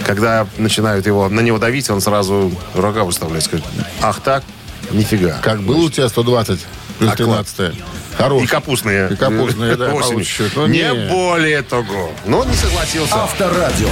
Когда 0.06 0.46
начинают 0.56 1.04
его, 1.06 1.28
на 1.28 1.40
него 1.40 1.58
давить, 1.58 1.90
он 1.90 2.00
сразу 2.00 2.52
рога 2.74 3.02
выставляет, 3.02 3.44
скажет, 3.44 3.66
ах 4.00 4.20
так, 4.20 4.44
нифига. 4.92 5.38
Как 5.42 5.62
был 5.62 5.80
у 5.80 5.90
тебя 5.90 6.08
120 6.08 6.60
плюс 6.60 6.60
Оклад. 6.60 6.83
13 6.98 7.74
Хорош. 8.16 8.42
И 8.42 8.46
капустные. 8.46 9.10
И 9.10 9.16
капустные, 9.16 9.76
да. 9.76 9.90
Ну, 9.90 10.66
не, 10.66 10.92
более 11.10 11.62
того. 11.62 12.12
Но 12.26 12.40
он 12.40 12.48
не 12.48 12.54
согласился. 12.54 13.14
Авторадио. 13.14 13.88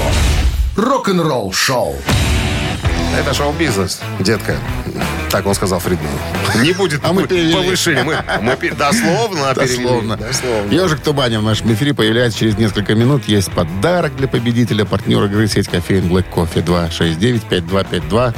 Рок-н-ролл 0.76 1.52
шоу. 1.52 1.96
Это 3.18 3.34
шоу-бизнес, 3.34 4.00
детка. 4.20 4.56
Так 5.30 5.46
он 5.46 5.54
сказал 5.54 5.80
Фридману. 5.80 6.16
Не 6.56 6.72
будет 6.72 7.00
А 7.04 7.12
мы 7.12 7.26
перевели. 7.26 7.54
повышения. 7.54 8.02
Мы, 8.02 8.16
мы 8.40 8.70
дословно 8.70 9.54
перевели. 9.54 9.82
Дословно. 9.84 10.16
Дословно. 10.16 10.72
Ежик 10.72 11.00
Тубаня 11.00 11.40
в 11.40 11.42
нашем 11.42 11.72
эфире 11.74 11.92
появляется 11.94 12.38
через 12.38 12.56
несколько 12.56 12.94
минут. 12.94 13.28
Есть 13.28 13.50
подарок 13.52 14.16
для 14.16 14.28
победителя. 14.28 14.84
Партнер 14.84 15.24
игры 15.24 15.46
сеть 15.46 15.68
кофеин 15.68 16.04
Black 16.04 16.24
Coffee 16.34 16.62
269-5252. 16.64 18.34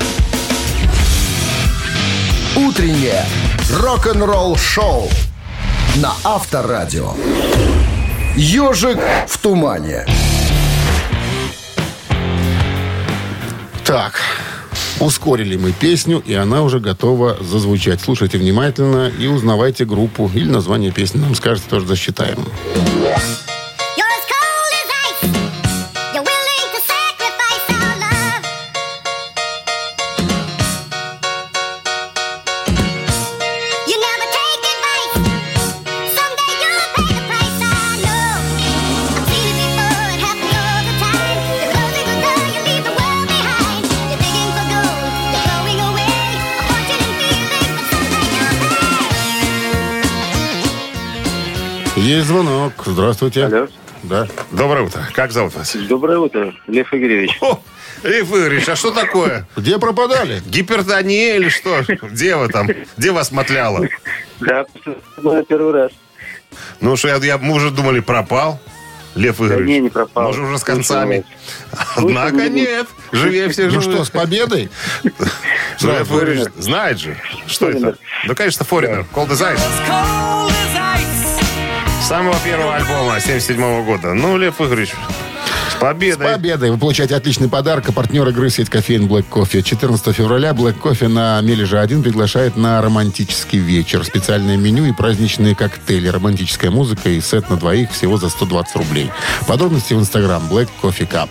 Утреннее 2.56 3.24
рок-н-ролл 3.70 4.56
шоу 4.56 5.08
на 5.96 6.12
Авторадио. 6.24 7.12
Ежик 8.36 8.98
в 9.28 9.38
тумане. 9.38 10.06
Так, 13.84 14.20
ускорили 15.00 15.56
мы 15.56 15.72
песню, 15.72 16.22
и 16.24 16.34
она 16.34 16.62
уже 16.62 16.80
готова 16.80 17.36
зазвучать. 17.42 18.00
Слушайте 18.00 18.38
внимательно 18.38 19.08
и 19.08 19.26
узнавайте 19.26 19.84
группу 19.84 20.30
или 20.34 20.48
название 20.48 20.90
песни. 20.90 21.18
Нам 21.18 21.34
скажете, 21.34 21.66
тоже 21.68 21.86
засчитаем. 21.86 22.46
You're 22.74 23.43
Есть 51.96 52.26
звонок. 52.26 52.72
Здравствуйте. 52.84 53.44
Алло. 53.44 53.68
Да. 54.02 54.26
Доброе 54.50 54.82
утро. 54.84 55.02
Как 55.14 55.32
зовут 55.32 55.54
вас? 55.54 55.74
Доброе 55.88 56.18
утро, 56.18 56.52
Лев 56.66 56.92
Игоревич. 56.92 57.38
О, 57.40 57.60
Лев 58.02 58.28
Игоревич, 58.30 58.68
а 58.68 58.76
что 58.76 58.90
такое? 58.90 59.46
Где 59.56 59.78
пропадали? 59.78 60.42
Гипертония 60.46 61.36
или 61.36 61.48
что? 61.48 61.82
Где 62.02 62.36
вы 62.36 62.48
там? 62.48 62.68
Где 62.96 63.12
вас 63.12 63.30
мотляло? 63.32 63.88
Да, 64.40 64.64
первый 65.48 65.72
раз. 65.72 65.92
Ну, 66.80 66.96
что 66.96 67.08
я, 67.08 67.16
я- 67.16 67.38
мы 67.38 67.54
уже 67.54 67.70
думали, 67.70 68.00
пропал. 68.00 68.60
Лев 69.14 69.40
Игоревич. 69.40 69.68
не, 69.68 69.78
не 69.78 69.88
пропал. 69.90 70.24
Может, 70.24 70.42
уже 70.44 70.58
с 70.58 70.64
концами. 70.64 71.24
Однако 71.94 72.34
ну, 72.34 72.48
нет. 72.48 72.88
Живее 73.12 73.48
всех 73.48 73.72
Ну 73.72 73.80
живых. 73.80 73.96
что, 73.98 74.04
с 74.04 74.10
победой? 74.10 74.68
Ну, 75.04 75.10
Лев 75.82 76.10
Игоревич 76.10 76.48
знает 76.58 76.98
же. 76.98 77.16
Что 77.46 77.70
это? 77.70 77.96
Ну, 78.26 78.34
конечно, 78.34 78.64
Ice. 78.64 79.58
С 79.60 80.43
Самого 82.08 82.36
первого 82.44 82.76
альбома 82.76 83.18
77 83.18 83.84
года. 83.84 84.12
Ну, 84.12 84.36
Лев 84.36 84.60
Игоревич, 84.60 84.90
с 84.90 85.72
С 85.72 85.76
победой. 85.76 86.32
победой! 86.34 86.70
Вы 86.70 86.76
получаете 86.78 87.16
отличный 87.16 87.48
подарок. 87.48 87.88
А 87.88 87.92
партнер 87.92 88.28
игры 88.28 88.50
сеть 88.50 88.68
кофеин 88.68 89.06
Black 89.06 89.24
Coffee. 89.30 89.62
14 89.62 90.14
февраля 90.14 90.50
Black 90.50 90.78
Coffee 90.80 91.08
на 91.08 91.40
Мележе 91.40 91.78
1 91.78 92.02
приглашает 92.02 92.56
на 92.56 92.80
романтический 92.82 93.58
вечер. 93.58 94.04
Специальное 94.04 94.56
меню 94.58 94.84
и 94.84 94.92
праздничные 94.92 95.54
коктейли. 95.54 96.08
Романтическая 96.08 96.70
музыка 96.70 97.08
и 97.08 97.20
сет 97.22 97.48
на 97.48 97.56
двоих 97.56 97.90
всего 97.90 98.18
за 98.18 98.28
120 98.28 98.76
рублей. 98.76 99.10
Подробности 99.46 99.94
в 99.94 99.98
инстаграм 100.00 100.42
Black 100.50 100.68
Coffee 100.82 101.08
Cup. 101.08 101.30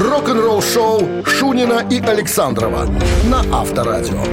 Рок-н-ролл 0.00 0.62
шоу 0.62 1.06
Шунина 1.26 1.84
и 1.90 2.00
Александрова 2.00 2.88
на 3.24 3.40
Авторадио. 3.52 4.24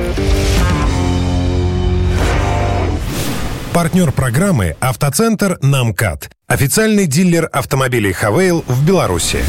Партнер 3.74 4.12
программы 4.12 4.76
«Автоцентр 4.82 5.58
Намкат». 5.62 6.30
Официальный 6.46 7.08
дилер 7.08 7.50
автомобилей 7.54 8.12
«Хавейл» 8.12 8.66
в 8.68 8.86
Беларуси. 8.86 9.46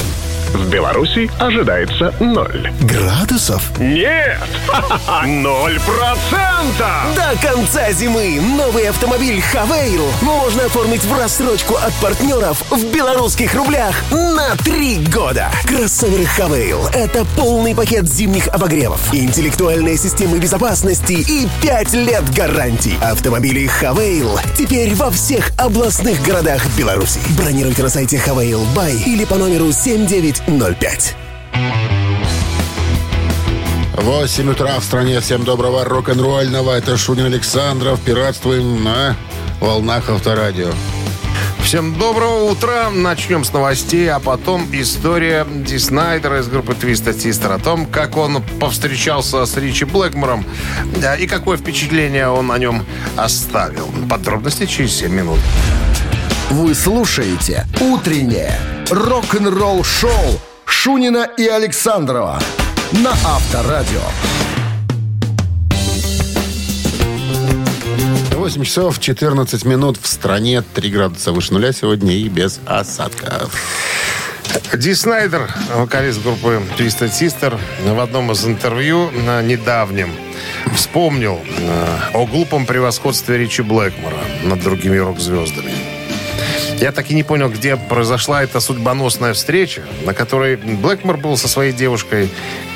В 0.52 0.68
Беларуси 0.68 1.30
ожидается 1.38 2.12
ноль. 2.21 2.71
Градусов? 2.82 3.62
Нет! 3.78 4.38
Ноль 5.25 5.80
процентов! 5.80 7.14
До 7.16 7.35
конца 7.40 7.90
зимы 7.92 8.38
новый 8.40 8.88
автомобиль 8.88 9.40
«Хавейл» 9.40 10.04
можно 10.21 10.66
оформить 10.66 11.04
в 11.04 11.18
рассрочку 11.18 11.76
от 11.76 11.94
партнеров 11.94 12.62
в 12.71 12.85
белорусских 12.94 13.54
рублях 13.54 13.94
на 14.11 14.54
три 14.56 14.99
года. 15.06 15.50
Кроссоверы 15.64 16.26
«Хавейл»— 16.26 16.87
это 16.92 17.25
полный 17.37 17.75
пакет 17.75 18.06
зимних 18.06 18.49
обогревов, 18.49 19.00
интеллектуальные 19.14 19.97
системы 19.97 20.38
безопасности 20.38 21.12
и 21.12 21.49
5 21.62 21.94
лет 21.94 22.35
гарантий. 22.35 22.99
Автомобили 23.00 23.66
«Хавейл» 23.66 24.38
теперь 24.56 24.94
во 24.94 25.11
всех 25.11 25.50
областных 25.56 26.23
городах 26.23 26.62
Беларуси. 26.76 27.21
Бронируйте 27.38 27.82
на 27.82 27.88
сайте 27.88 28.18
«Хавейл 28.18 28.64
Бай» 28.76 28.94
или 29.06 29.25
по 29.25 29.37
номеру 29.37 29.73
7905. 30.47 31.17
8 33.95 34.51
утра 34.51 34.79
в 34.79 34.85
стране. 34.85 35.21
Всем 35.21 35.45
доброго 35.45 35.85
рок-н-ролльного. 35.85 36.73
Это 36.73 36.97
Шунин 36.97 37.27
Александров. 37.27 38.01
Пиратствуем 38.01 38.83
на 38.83 39.17
волнах 39.61 40.11
Авторадио. 40.11 40.71
Всем 41.63 41.97
доброго 41.97 42.51
утра. 42.51 42.91
Начнем 42.91 43.45
с 43.45 43.53
новостей, 43.53 44.11
а 44.11 44.19
потом 44.19 44.67
история 44.73 45.47
Ди 45.49 45.79
Снайдера 45.79 46.41
из 46.41 46.49
группы 46.49 46.73
Twisted 46.73 47.17
Sister 47.17 47.55
о 47.55 47.59
том, 47.59 47.87
как 47.87 48.17
он 48.17 48.43
повстречался 48.59 49.47
с 49.47 49.57
Ричи 49.57 49.85
Блэкмором 49.85 50.45
да, 50.97 51.15
и 51.15 51.27
какое 51.27 51.57
впечатление 51.57 52.29
он 52.29 52.51
о 52.51 52.59
нем 52.59 52.85
оставил. 53.17 53.89
Подробности 54.11 54.67
через 54.67 54.93
7 54.97 55.13
минут. 55.13 55.39
Вы 56.51 56.75
слушаете 56.75 57.67
«Утреннее 57.81 58.59
рок-н-ролл-шоу» 58.93 60.41
Шунина 60.67 61.27
и 61.39 61.47
Александрова 61.47 62.39
на 62.93 63.13
Авторадио. 63.25 64.03
8 68.33 68.65
часов 68.65 68.99
14 68.99 69.65
минут 69.65 69.97
в 70.01 70.07
стране. 70.07 70.63
3 70.75 70.91
градуса 70.91 71.33
выше 71.33 71.55
нуля 71.55 71.73
сегодня 71.73 72.13
и 72.15 72.29
без 72.29 72.61
осадков. 72.67 73.55
Ди 74.75 74.95
Снайдер, 74.95 75.49
вокалист 75.75 76.23
группы 76.23 76.61
Twisted 76.77 77.11
Sister, 77.13 77.59
в 77.87 77.99
одном 77.99 78.31
из 78.33 78.45
интервью 78.45 79.11
на 79.11 79.41
недавнем 79.41 80.11
вспомнил 80.75 81.41
э, 81.59 81.99
о 82.13 82.27
глупом 82.27 82.67
превосходстве 82.67 83.39
Ричи 83.39 83.63
Блэкмора 83.63 84.19
над 84.45 84.61
другими 84.63 84.99
рок-звездами. 84.99 86.01
Я 86.83 86.91
так 86.91 87.09
и 87.12 87.15
не 87.15 87.23
понял, 87.23 87.49
где 87.49 87.77
произошла 87.77 88.43
эта 88.43 88.59
судьбоносная 88.59 89.35
встреча, 89.35 89.85
на 90.05 90.15
которой 90.15 90.57
Блэкмор 90.57 91.17
был 91.17 91.37
со 91.37 91.47
своей 91.47 91.73
девушкой 91.73 92.29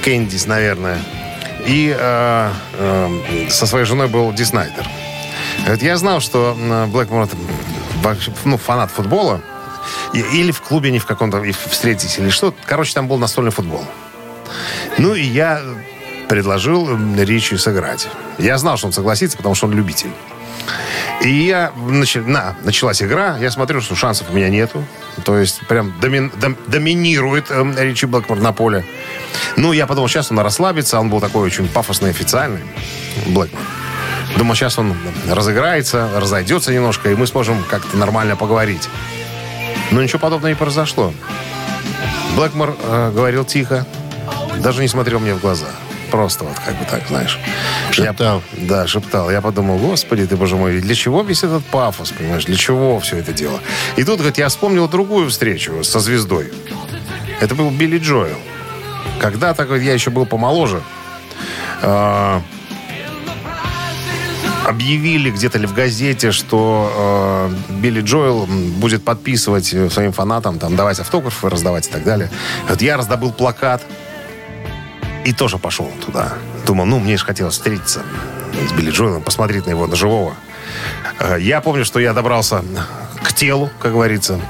Кэндис, 0.05 0.47
наверное, 0.47 1.01
и 1.67 1.93
э, 1.99 2.53
э, 2.75 3.49
со 3.51 3.67
своей 3.67 3.85
женой 3.85 4.07
был 4.07 4.33
Ди 4.33 4.45
Снайдер. 4.45 4.87
Говорит, 5.65 5.83
Я 5.83 5.97
знал, 5.97 6.21
что 6.21 6.57
э, 6.57 6.87
Блэкмор 6.87 7.29
ну, 8.45 8.57
фанат 8.59 8.93
футбола, 8.93 9.41
или 10.13 10.53
в 10.53 10.61
клубе 10.61 10.91
они 10.91 11.01
в 11.01 11.07
каком-то 11.07 11.43
и 11.43 11.51
встретились, 11.51 12.17
или 12.21 12.29
что. 12.29 12.55
Короче, 12.65 12.95
там 12.95 13.09
был 13.09 13.19
настольный 13.19 13.51
футбол. 13.51 13.85
Ну, 14.99 15.17
и 15.17 15.25
я 15.25 15.61
предложил 16.29 16.89
м, 16.89 17.21
Ричи 17.21 17.57
сыграть. 17.57 18.07
Я 18.39 18.57
знал, 18.59 18.77
что 18.77 18.87
он 18.87 18.93
согласится, 18.93 19.37
потому 19.37 19.57
что 19.57 19.67
он 19.67 19.73
любитель. 19.73 20.11
И 21.23 21.31
я 21.31 21.73
нач- 21.77 22.25
на, 22.25 22.55
началась 22.63 23.03
игра, 23.03 23.37
я 23.39 23.51
смотрю, 23.51 23.81
что 23.81 23.95
шансов 23.97 24.29
у 24.31 24.33
меня 24.35 24.49
нету. 24.49 24.85
То 25.25 25.37
есть 25.39 25.61
прям 25.67 25.93
домин- 26.01 26.31
дом- 26.39 26.57
доминирует 26.67 27.51
эм, 27.51 27.77
Ричи 27.77 28.07
Блэкмор 28.07 28.39
на 28.39 28.53
поле. 28.53 28.85
Ну, 29.57 29.73
я 29.73 29.87
подумал, 29.87 30.09
сейчас 30.09 30.31
он 30.31 30.39
расслабится, 30.41 31.01
он 31.01 31.09
был 31.11 31.21
такой 31.21 31.43
очень 31.47 31.69
пафосный, 31.69 32.11
официальный, 32.11 32.61
Блэкмор. 33.27 33.61
Думал, 34.37 34.55
сейчас 34.55 34.79
он 34.79 34.95
разыграется, 35.31 36.11
разойдется 36.17 36.73
немножко, 36.73 37.11
и 37.11 37.15
мы 37.15 37.27
сможем 37.27 37.63
как-то 37.65 37.97
нормально 37.97 38.37
поговорить. 38.37 38.89
Но 39.91 40.03
ничего 40.03 40.19
подобного 40.19 40.51
не 40.51 40.57
произошло. 40.57 41.13
Блэкмор 42.37 42.77
э, 42.83 43.13
говорил 43.15 43.45
тихо, 43.45 43.87
даже 44.59 44.83
не 44.83 44.89
смотрел 44.89 45.19
мне 45.21 45.35
в 45.35 45.41
глаза. 45.41 45.69
Просто 46.11 46.45
вот 46.45 46.59
как 46.59 46.79
бы 46.79 46.85
так, 46.85 47.03
знаешь. 47.09 47.39
Шептал. 47.91 48.43
Я- 48.57 48.67
да, 48.67 48.87
шептал. 48.87 49.31
Я 49.31 49.41
подумал, 49.41 49.79
господи 49.79 50.27
ты, 50.27 50.37
боже 50.37 50.57
мой, 50.57 50.81
для 50.81 50.95
чего 50.95 51.23
весь 51.23 51.43
этот 51.45 51.65
пафос, 51.65 52.13
понимаешь? 52.13 52.45
Для 52.45 52.57
чего 52.57 52.99
все 53.01 53.19
это 53.19 53.33
дело? 53.33 53.61
И 53.97 54.05
тут, 54.05 54.17
говорит, 54.19 54.39
я 54.39 54.49
вспомнил 54.49 54.89
другую 54.89 55.29
встречу 55.31 55.83
со 55.83 56.01
звездой. 56.01 56.53
Это 57.41 57.55
был 57.55 57.71
Билли 57.71 57.99
Джоэл. 57.99 58.39
Когда-то, 59.21 59.65
говорит, 59.65 59.85
я 59.85 59.95
еще 59.95 60.11
был 60.11 60.27
помоложе. 60.27 60.81
А, 61.83 62.41
объявили 64.67 65.31
где-то 65.31 65.59
ли 65.59 65.67
в 65.67 65.75
газете, 65.75 66.33
что 66.33 67.51
э, 67.71 67.73
Билли 67.75 68.01
Джоэл 68.01 68.47
будет 68.47 69.05
подписывать 69.05 69.73
э, 69.73 69.89
своим 69.91 70.13
фанатам, 70.13 70.59
там, 70.59 70.77
давать 70.77 70.99
автографы, 70.99 71.49
раздавать 71.49 71.87
и 71.87 71.91
так 71.91 72.05
далее. 72.05 72.31
Вот 72.69 72.83
я 72.83 72.97
раздобыл 72.97 73.33
плакат 73.33 73.83
и 75.27 75.33
тоже 75.33 75.59
пошел 75.59 75.91
туда. 76.05 76.35
Думал, 76.67 76.87
ну, 76.87 77.01
мне 77.01 77.17
же 77.17 77.25
хотелось 77.25 77.55
встретиться 77.55 78.03
с 78.69 78.73
Билли 78.73 78.91
Джоэлом, 78.91 79.23
посмотреть 79.23 79.67
на 79.67 79.71
его, 79.71 79.87
на 79.89 79.97
живого. 79.97 80.35
Э, 81.19 81.37
Я 81.41 81.61
помню, 81.61 81.85
что 81.85 81.99
я 81.99 82.13
добрался 82.13 82.65
к 83.25 83.33
телу, 83.33 83.69
как 83.81 83.93
говорится, 83.93 84.41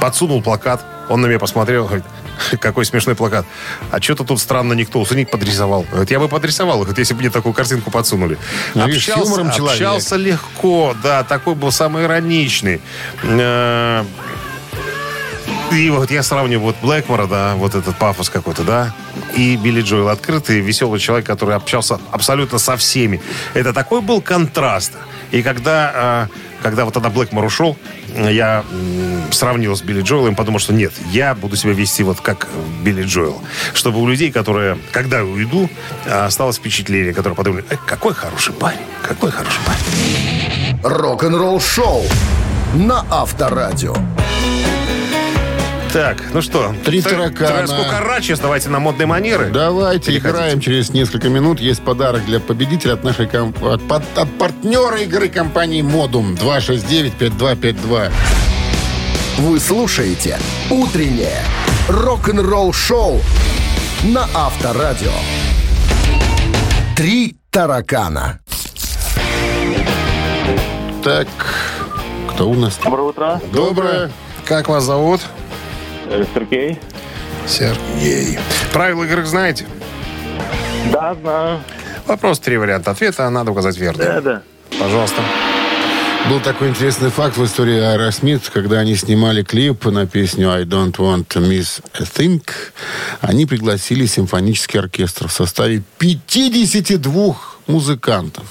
подсунул 0.00 0.42
плакат, 0.42 0.84
он 1.08 1.22
на 1.22 1.26
меня 1.26 1.38
посмотрел, 1.38 1.86
говорит, 1.86 2.04
какой 2.60 2.84
смешной 2.84 3.14
плакат. 3.14 3.46
А 3.90 4.00
что-то 4.00 4.24
тут 4.24 4.38
странно 4.38 4.74
никто 4.74 5.00
усыник 5.00 5.30
подрисовал. 5.30 5.86
Говорит, 5.90 6.10
я 6.10 6.18
бы 6.18 6.28
подрисовал, 6.28 6.78
говорит, 6.80 6.98
если 6.98 7.14
бы 7.14 7.20
мне 7.20 7.30
такую 7.30 7.54
картинку 7.54 7.90
подсунули. 7.90 8.36
Ну, 8.74 8.86
видишь, 8.86 9.04
с 9.04 9.08
юмором 9.16 9.50
человек. 9.52 9.80
общался 9.80 10.16
легко, 10.16 10.94
да, 11.02 11.24
такой 11.24 11.54
был 11.54 11.72
самый 11.72 12.04
ироничный. 12.04 12.82
И 15.72 15.90
вот 15.90 16.10
я 16.10 16.22
сравниваю 16.22 16.66
вот 16.66 16.76
Блэкмора, 16.80 17.26
да, 17.26 17.54
вот 17.56 17.74
этот 17.74 17.96
пафос 17.96 18.30
какой-то, 18.30 18.62
да, 18.62 18.94
и 19.34 19.56
Билли 19.56 19.82
Джоэл, 19.82 20.08
открытый, 20.08 20.60
веселый 20.60 21.00
человек, 21.00 21.26
который 21.26 21.56
общался 21.56 21.98
абсолютно 22.12 22.58
со 22.58 22.76
всеми. 22.76 23.20
Это 23.52 23.72
такой 23.72 24.00
был 24.00 24.20
контраст. 24.20 24.92
И 25.32 25.42
когда, 25.42 26.28
э, 26.30 26.62
когда 26.62 26.84
вот 26.84 26.94
тогда 26.94 27.10
Блэкмор 27.10 27.44
ушел, 27.44 27.76
я 28.14 28.64
сравнил 29.32 29.76
с 29.76 29.82
Билли 29.82 30.02
Джоэлом 30.02 30.36
подумал, 30.36 30.60
что 30.60 30.72
нет, 30.72 30.92
я 31.10 31.34
буду 31.34 31.56
себя 31.56 31.72
вести 31.72 32.04
вот 32.04 32.20
как 32.20 32.48
Билли 32.82 33.02
Джоэл. 33.02 33.42
Чтобы 33.74 34.00
у 34.00 34.06
людей, 34.06 34.30
которые, 34.30 34.78
когда 34.92 35.18
я 35.18 35.24
уйду, 35.24 35.68
э, 36.04 36.26
осталось 36.26 36.56
впечатление, 36.56 37.12
которые 37.12 37.34
подумали, 37.34 37.64
«Э, 37.70 37.76
какой 37.86 38.14
хороший 38.14 38.54
парень, 38.54 38.78
какой 39.02 39.30
хороший 39.30 39.60
парень. 39.66 40.80
Рок-н-ролл 40.82 41.60
шоу 41.60 42.04
на 42.74 43.04
Авторадио. 43.10 43.94
Так, 45.96 46.22
ну 46.34 46.42
что, 46.42 46.74
Три 46.84 47.00
таракана. 47.00 47.66
Сколько 47.66 48.00
рачес, 48.00 48.38
давайте 48.38 48.68
на 48.68 48.80
модные 48.80 49.06
манеры. 49.06 49.48
Давайте 49.48 50.12
Переходите. 50.12 50.28
играем 50.28 50.60
через 50.60 50.90
несколько 50.90 51.30
минут. 51.30 51.58
Есть 51.58 51.82
подарок 51.82 52.22
для 52.26 52.38
победителя 52.38 52.92
от 52.92 53.02
нашей 53.02 53.26
комп... 53.26 53.64
от, 53.64 53.80
под- 53.88 54.02
от 54.14 54.30
партнера 54.38 54.98
игры 55.00 55.30
компании 55.30 55.80
Модум 55.80 56.34
269-5252. 56.34 58.12
Вы 59.38 59.58
слушаете 59.58 60.38
«Утреннее 60.68 61.40
рок-н-ролл 61.88 62.74
шоу» 62.74 63.22
на 64.02 64.28
Авторадио. 64.34 65.12
Три 66.94 67.36
таракана. 67.50 68.40
Так, 71.02 71.28
кто 72.34 72.50
у 72.50 72.54
нас? 72.54 72.78
Доброе 72.84 73.02
утро. 73.08 73.40
Доброе. 73.50 74.10
Как 74.44 74.68
вас 74.68 74.84
зовут? 74.84 75.22
Э, 76.08 76.24
Сергей. 76.34 76.78
Сергей. 77.46 78.38
Правила 78.72 79.04
игры 79.04 79.24
знаете? 79.24 79.66
Да, 80.92 81.14
знаю. 81.14 81.60
Вопрос, 82.06 82.38
три 82.38 82.56
варианта 82.56 82.92
ответа, 82.92 83.28
надо 83.30 83.50
указать 83.50 83.76
верно. 83.76 84.04
Да, 84.04 84.20
да. 84.20 84.42
Пожалуйста. 84.78 85.22
Был 86.28 86.40
такой 86.40 86.70
интересный 86.70 87.10
факт 87.10 87.36
в 87.36 87.44
истории 87.44 87.78
Аэросмит, 87.78 88.50
когда 88.52 88.80
они 88.80 88.96
снимали 88.96 89.42
клип 89.44 89.84
на 89.84 90.06
песню 90.06 90.50
«I 90.50 90.64
don't 90.64 90.96
want 90.96 91.28
to 91.28 91.40
miss 91.40 91.80
a 91.94 92.02
thing», 92.02 92.42
они 93.20 93.46
пригласили 93.46 94.06
симфонический 94.06 94.80
оркестр 94.80 95.28
в 95.28 95.32
составе 95.32 95.82
52 95.98 97.36
музыкантов. 97.68 98.44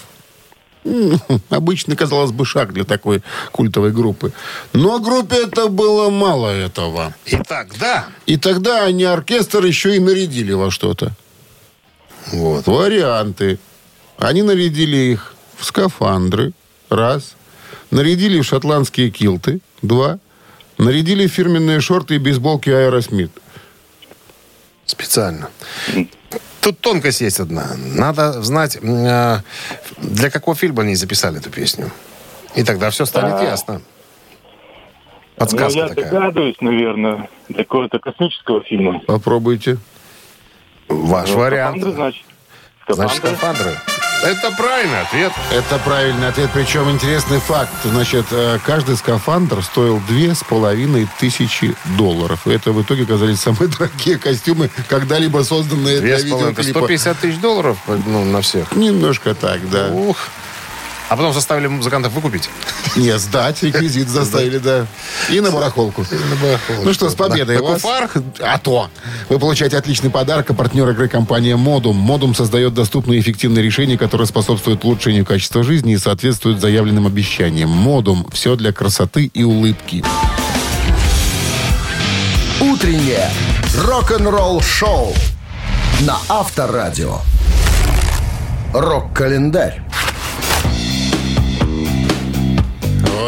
М, 0.85 1.19
Обычно, 1.49 1.95
казалось 1.95 2.31
бы, 2.31 2.45
шаг 2.45 2.71
для 2.73 2.83
такой 2.83 3.21
культовой 3.51 3.91
группы. 3.91 4.31
Но 4.73 4.99
группе 4.99 5.35
это 5.43 5.67
было 5.67 6.09
мало 6.09 6.49
этого. 6.49 7.13
Итак, 7.25 7.69
да. 7.79 8.05
И 8.27 8.37
тогда 8.37 8.83
они 8.85 9.03
оркестр 9.03 9.65
еще 9.65 9.95
и 9.95 9.99
нарядили 9.99 10.53
во 10.53 10.69
что-то. 10.71 11.11
Вот. 12.31 12.67
Варианты. 12.67 13.59
Они 14.17 14.43
нарядили 14.43 14.95
их 15.13 15.33
в 15.57 15.65
скафандры. 15.65 16.53
Раз. 16.89 17.35
Нарядили 17.91 18.39
в 18.39 18.43
шотландские 18.45 19.09
килты. 19.09 19.59
Два. 19.81 20.19
Нарядили 20.77 21.27
фирменные 21.27 21.81
шорты 21.81 22.15
и 22.15 22.19
бейсболки 22.19 22.69
Аэросмит. 22.69 23.31
Специально. 24.85 25.49
Тут 26.65 26.79
тонкость 26.79 27.21
есть 27.21 27.39
одна. 27.39 27.75
Надо 27.77 28.41
знать, 28.41 28.75
э, 28.81 29.37
для 29.97 30.29
какого 30.31 30.57
фильма 30.57 30.81
они 30.81 30.95
записали 30.95 31.37
эту 31.37 31.51
песню. 31.51 31.91
И 32.55 32.63
тогда 32.63 32.89
все 32.89 33.05
станет 33.05 33.39
ясно. 33.43 33.83
Подсказка 35.35 35.79
ну, 35.79 35.83
я 35.83 35.89
такая. 35.89 36.11
догадываюсь, 36.11 36.55
наверное, 36.61 37.29
для 37.49 37.65
какого-то 37.65 37.99
космического 37.99 38.63
фильма. 38.63 38.99
Попробуйте. 39.05 39.77
Ваш 40.87 41.29
Ну, 41.29 41.37
вариант. 41.37 41.77
«Скафандры», 41.77 41.95
значит. 41.95 42.25
Значит, 42.87 43.17
«Скафандры». 43.17 43.71
Это 44.23 44.51
правильный 44.51 45.01
ответ. 45.01 45.31
Это 45.51 45.77
правильный 45.79 46.27
ответ. 46.27 46.49
Причем 46.53 46.89
интересный 46.89 47.39
факт. 47.39 47.71
Значит, 47.83 48.25
э, 48.31 48.59
каждый 48.65 48.97
скафандр 48.97 49.61
стоил 49.63 50.01
две 50.07 50.33
с 50.33 50.43
половиной 50.43 51.07
тысячи 51.19 51.75
долларов. 51.97 52.47
И 52.47 52.51
это 52.51 52.71
в 52.71 52.81
итоге 52.81 53.03
оказались 53.03 53.39
самые 53.39 53.67
дорогие 53.79 54.17
костюмы, 54.17 54.69
когда-либо 54.89 55.43
созданные 55.43 55.99
Две 55.99 56.17
для 56.17 56.25
видеоклипа. 56.25 56.79
150 56.79 57.19
тысяч 57.19 57.39
долларов 57.39 57.77
ну, 57.87 58.23
на 58.25 58.41
всех. 58.41 58.75
Немножко 58.75 59.35
так, 59.35 59.69
да. 59.69 59.89
Ух. 59.89 60.17
А 61.07 61.15
потом 61.15 61.33
заставили 61.33 61.67
музыкантов 61.67 62.13
выкупить. 62.13 62.49
Не, 62.95 63.17
сдать 63.19 63.61
реквизит 63.61 64.09
заставили, 64.09 64.57
да. 64.57 64.87
И 65.29 65.39
на 65.39 65.51
барахолку. 65.51 66.05
Ну 66.83 66.93
что, 66.93 67.09
с 67.09 67.15
победой 67.15 67.61
вас. 67.61 67.83
А 68.41 68.57
то. 68.57 68.89
Вы 69.29 69.37
получаете 69.37 69.77
отличный 69.77 70.09
подарок. 70.09 70.49
А 70.49 70.53
партнер 70.53 70.89
игры 70.89 71.07
компания 71.07 71.55
Модум. 71.55 71.95
Модум 71.95 72.33
создает 72.33 72.73
доступные 72.73 73.19
и 73.19 73.21
эффективные 73.21 73.63
решения, 73.63 73.97
которые 73.97 74.27
способствуют 74.27 74.83
улучшению 74.83 75.25
качества 75.25 75.63
жизни 75.63 75.93
и 75.93 75.97
соответствуют 75.97 76.59
заявленным 76.59 77.05
обещаниям. 77.05 77.69
Модум. 77.69 78.27
Все 78.31 78.55
для 78.55 78.73
красоты 78.73 79.25
и 79.25 79.43
улыбки. 79.43 80.03
Утреннее 82.59 83.29
рок-н-ролл 83.77 84.61
шоу 84.61 85.13
на 86.01 86.17
Авторадио. 86.29 87.19
Рок-календарь. 88.73 89.81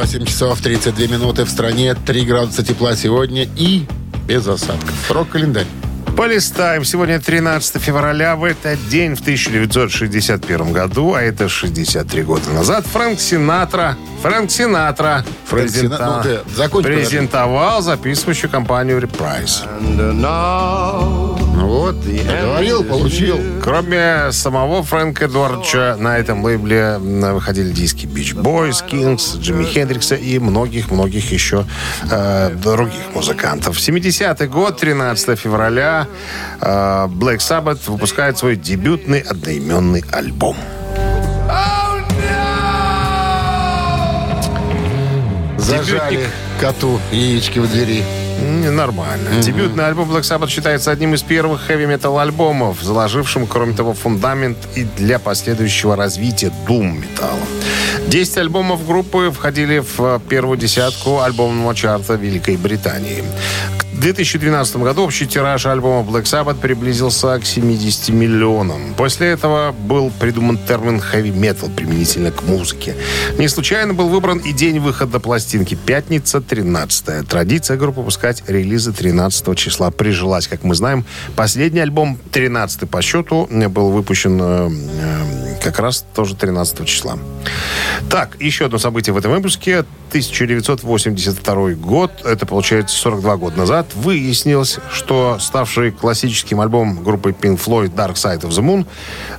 8 0.07 0.23
часов 0.25 0.61
32 0.61 1.07
минуты 1.07 1.43
в 1.43 1.49
стране, 1.49 1.93
3 1.93 2.21
градуса 2.25 2.63
тепла 2.63 2.95
сегодня 2.95 3.45
и 3.57 3.85
без 4.25 4.47
осадков. 4.47 5.11
Рок-календарь. 5.11 5.65
Полистаем. 6.15 6.85
Сегодня 6.85 7.19
13 7.19 7.81
февраля. 7.81 8.37
В 8.37 8.45
этот 8.45 8.79
день, 8.87 9.15
в 9.15 9.19
1961 9.19 10.71
году, 10.71 11.13
а 11.13 11.21
это 11.21 11.49
63 11.49 12.23
года 12.23 12.49
назад, 12.51 12.85
Фрэнк 12.87 13.19
Синатра, 13.19 13.97
Фрэнк 14.23 14.49
Синатра 14.49 15.25
Фрэнк 15.45 15.69
Сина- 15.69 15.97
презента- 15.97 16.15
ну 16.15 16.23
ты 16.23 16.55
закончи, 16.55 16.87
презентовал 16.87 17.81
записывающую 17.81 18.49
компанию 18.49 18.99
Reprise. 19.01 19.67
Вот, 21.67 21.95
говорил, 21.97 22.81
получил. 22.85 23.37
Кроме 23.61 24.31
самого 24.31 24.83
Фрэнка 24.83 25.25
Эдуардовича, 25.25 25.97
на 25.99 26.17
этом 26.17 26.41
лейбле 26.41 26.97
выходили 26.97 27.71
диски 27.71 28.05
Beach 28.05 28.33
Boys, 28.33 28.87
Kings, 28.89 29.37
Джимми 29.41 29.65
Хендрикса 29.65 30.15
и 30.15 30.39
многих-многих 30.39 31.29
еще 31.33 31.65
э, 32.09 32.51
других 32.55 33.13
музыкантов. 33.13 33.77
70-й 33.77 34.47
год, 34.47 34.77
13 34.77 35.37
февраля, 35.37 36.07
э, 36.61 36.67
Black 37.09 37.39
Sabbath 37.39 37.79
выпускает 37.87 38.37
свой 38.37 38.55
дебютный 38.55 39.19
одноименный 39.19 40.05
альбом. 40.13 40.55
Зажали 45.57 46.27
коту 46.61 46.97
яички 47.11 47.59
в 47.59 47.69
двери. 47.69 48.05
Нормально. 48.41 49.41
Дебютный 49.41 49.87
альбом 49.87 50.11
Black 50.11 50.21
Sabbath 50.21 50.49
считается 50.49 50.91
одним 50.91 51.13
из 51.13 51.23
первых 51.23 51.61
хэви-метал 51.61 52.19
альбомов, 52.19 52.81
заложившим, 52.81 53.47
кроме 53.47 53.73
того, 53.73 53.93
фундамент 53.93 54.57
и 54.75 54.83
для 54.83 55.19
последующего 55.19 55.95
развития 55.95 56.51
дум-металла. 56.67 57.39
Десять 58.07 58.37
альбомов 58.37 58.87
группы 58.87 59.31
входили 59.35 59.79
в 59.79 59.99
э, 59.99 60.19
первую 60.29 60.57
десятку 60.57 61.19
альбомного 61.19 61.75
чарта 61.75 62.13
Великой 62.13 62.55
Британии. 62.55 63.21
К 63.77 63.99
2012 63.99 64.77
году 64.77 65.03
общий 65.03 65.25
тираж 65.27 65.65
альбома 65.65 66.09
Black 66.09 66.23
Sabbath 66.23 66.59
приблизился 66.59 67.37
к 67.37 67.45
70 67.45 68.09
миллионам. 68.09 68.93
После 68.95 69.27
этого 69.27 69.73
был 69.73 70.09
придуман 70.19 70.57
термин 70.57 71.01
heavy 71.01 71.33
metal 71.33 71.73
применительно 71.73 72.31
к 72.31 72.43
музыке. 72.43 72.95
Не 73.37 73.49
случайно 73.49 73.93
был 73.93 74.07
выбран 74.07 74.37
и 74.37 74.53
день 74.53 74.79
выхода 74.79 75.19
пластинки. 75.19 75.75
Пятница, 75.75 76.39
13 76.39 77.27
Традиция 77.27 77.75
группы 77.75 77.99
выпускать 77.99 78.41
релизы 78.47 78.93
13 78.93 79.57
числа 79.57 79.91
прижилась. 79.91 80.47
Как 80.47 80.63
мы 80.63 80.75
знаем, 80.75 81.03
последний 81.35 81.81
альбом, 81.81 82.17
13 82.31 82.89
по 82.89 83.01
счету, 83.01 83.49
был 83.51 83.89
выпущен 83.89 84.39
э, 84.41 84.69
э, 84.69 85.59
как 85.61 85.79
раз 85.79 86.05
тоже 86.15 86.35
13 86.35 86.85
числа. 86.85 87.17
Так, 88.09 88.37
еще 88.39 88.65
одно 88.65 88.77
событие 88.77 89.13
в 89.13 89.17
этом 89.17 89.31
выпуске. 89.31 89.83
1982 90.09 91.71
год, 91.73 92.11
это 92.23 92.45
получается 92.45 92.95
42 92.97 93.37
года 93.37 93.57
назад, 93.57 93.87
выяснилось, 93.95 94.79
что 94.91 95.37
ставший 95.39 95.91
классическим 95.91 96.61
альбом 96.61 97.03
группы 97.03 97.31
Pink 97.31 97.59
Floyd 97.63 97.93
Dark 97.93 98.13
Side 98.13 98.41
of 98.41 98.49
the 98.49 98.61
Moon 98.63 98.85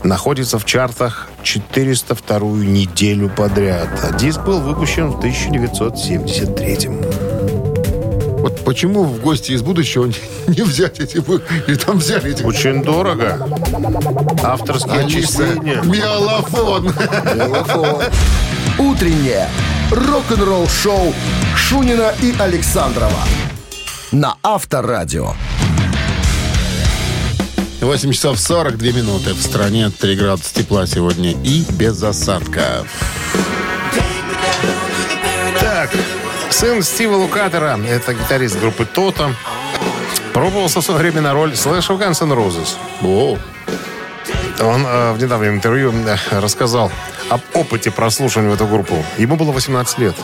находится 0.04 0.58
в 0.58 0.64
чартах 0.66 1.28
402 1.42 2.38
неделю 2.64 3.30
подряд. 3.30 3.88
А 4.02 4.12
диск 4.16 4.40
был 4.42 4.60
выпущен 4.60 5.10
в 5.10 5.18
1973 5.18 6.88
Вот 8.40 8.62
почему 8.64 9.04
в 9.04 9.20
гости 9.22 9.52
из 9.52 9.62
будущего 9.62 10.04
не, 10.46 10.62
взять 10.62 11.00
эти 11.00 11.16
вы- 11.18 11.40
или 11.66 11.76
там 11.76 11.98
взяли 11.98 12.32
эти 12.32 12.42
Очень 12.42 12.82
дорого. 12.82 13.48
Авторские 14.42 15.00
Алиса, 15.00 15.44
отчисления. 15.44 15.80
миолафон. 15.82 16.92
Утреннее 18.78 19.48
рок-н-ролл-шоу 19.90 21.12
Шунина 21.56 22.14
и 22.22 22.32
Александрова 22.38 23.24
на 24.12 24.36
Авторадио. 24.44 25.32
8 27.80 28.12
часов 28.12 28.38
42 28.38 28.92
минуты. 28.92 29.34
В 29.34 29.42
стране 29.42 29.90
3 29.90 30.14
градуса 30.14 30.54
тепла 30.54 30.86
сегодня 30.86 31.32
и 31.32 31.64
без 31.72 32.00
осадков. 32.04 32.86
Так, 35.58 35.90
сын 36.50 36.80
Стива 36.84 37.16
Лукатера, 37.16 37.80
это 37.84 38.14
гитарист 38.14 38.60
группы 38.60 38.84
Тота, 38.84 39.34
пробовался 40.32 40.80
в 40.80 40.84
свое 40.84 41.00
время 41.00 41.20
на 41.20 41.32
роль 41.32 41.56
Слэша 41.56 41.94
в 41.94 42.00
Guns 42.00 42.22
N' 42.22 42.32
Roses. 42.32 42.76
Он 44.60 44.84
э, 44.84 45.12
в 45.12 45.22
недавнем 45.22 45.54
интервью 45.54 45.92
э, 45.92 46.16
рассказал 46.40 46.90
об 47.28 47.40
опыте 47.54 47.90
прослушивания 47.90 48.50
в 48.50 48.54
эту 48.54 48.66
группу. 48.66 49.04
Ему 49.16 49.36
было 49.36 49.52
18 49.52 49.98
лет. 49.98 50.16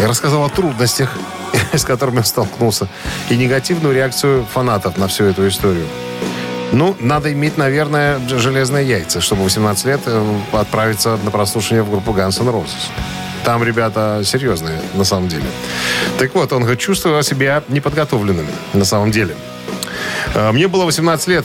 И 0.00 0.06
рассказал 0.06 0.44
о 0.44 0.48
трудностях, 0.48 1.16
с 1.72 1.84
которыми 1.84 2.18
он 2.18 2.24
столкнулся, 2.24 2.88
и 3.28 3.36
негативную 3.36 3.94
реакцию 3.94 4.46
фанатов 4.52 4.96
на 4.96 5.08
всю 5.08 5.24
эту 5.24 5.46
историю. 5.46 5.86
Ну, 6.72 6.96
надо 6.98 7.32
иметь, 7.32 7.58
наверное, 7.58 8.18
железные 8.26 8.88
яйца, 8.88 9.20
чтобы 9.20 9.42
в 9.42 9.44
18 9.44 9.84
лет 9.84 10.00
э, 10.06 10.36
отправиться 10.52 11.18
на 11.22 11.30
прослушивание 11.30 11.82
в 11.82 11.90
группу 11.90 12.12
Guns 12.12 12.40
N' 12.40 12.48
Roses. 12.48 12.90
Там 13.44 13.62
ребята 13.62 14.22
серьезные, 14.24 14.80
на 14.94 15.04
самом 15.04 15.28
деле. 15.28 15.44
Так 16.18 16.34
вот, 16.34 16.52
он 16.52 16.62
говорит, 16.62 16.80
чувствовал 16.80 17.22
себя 17.22 17.62
неподготовленным, 17.68 18.46
на 18.72 18.84
самом 18.86 19.10
деле. 19.10 19.36
Э, 20.34 20.52
Мне 20.52 20.68
было 20.68 20.86
18 20.86 21.28
лет, 21.28 21.44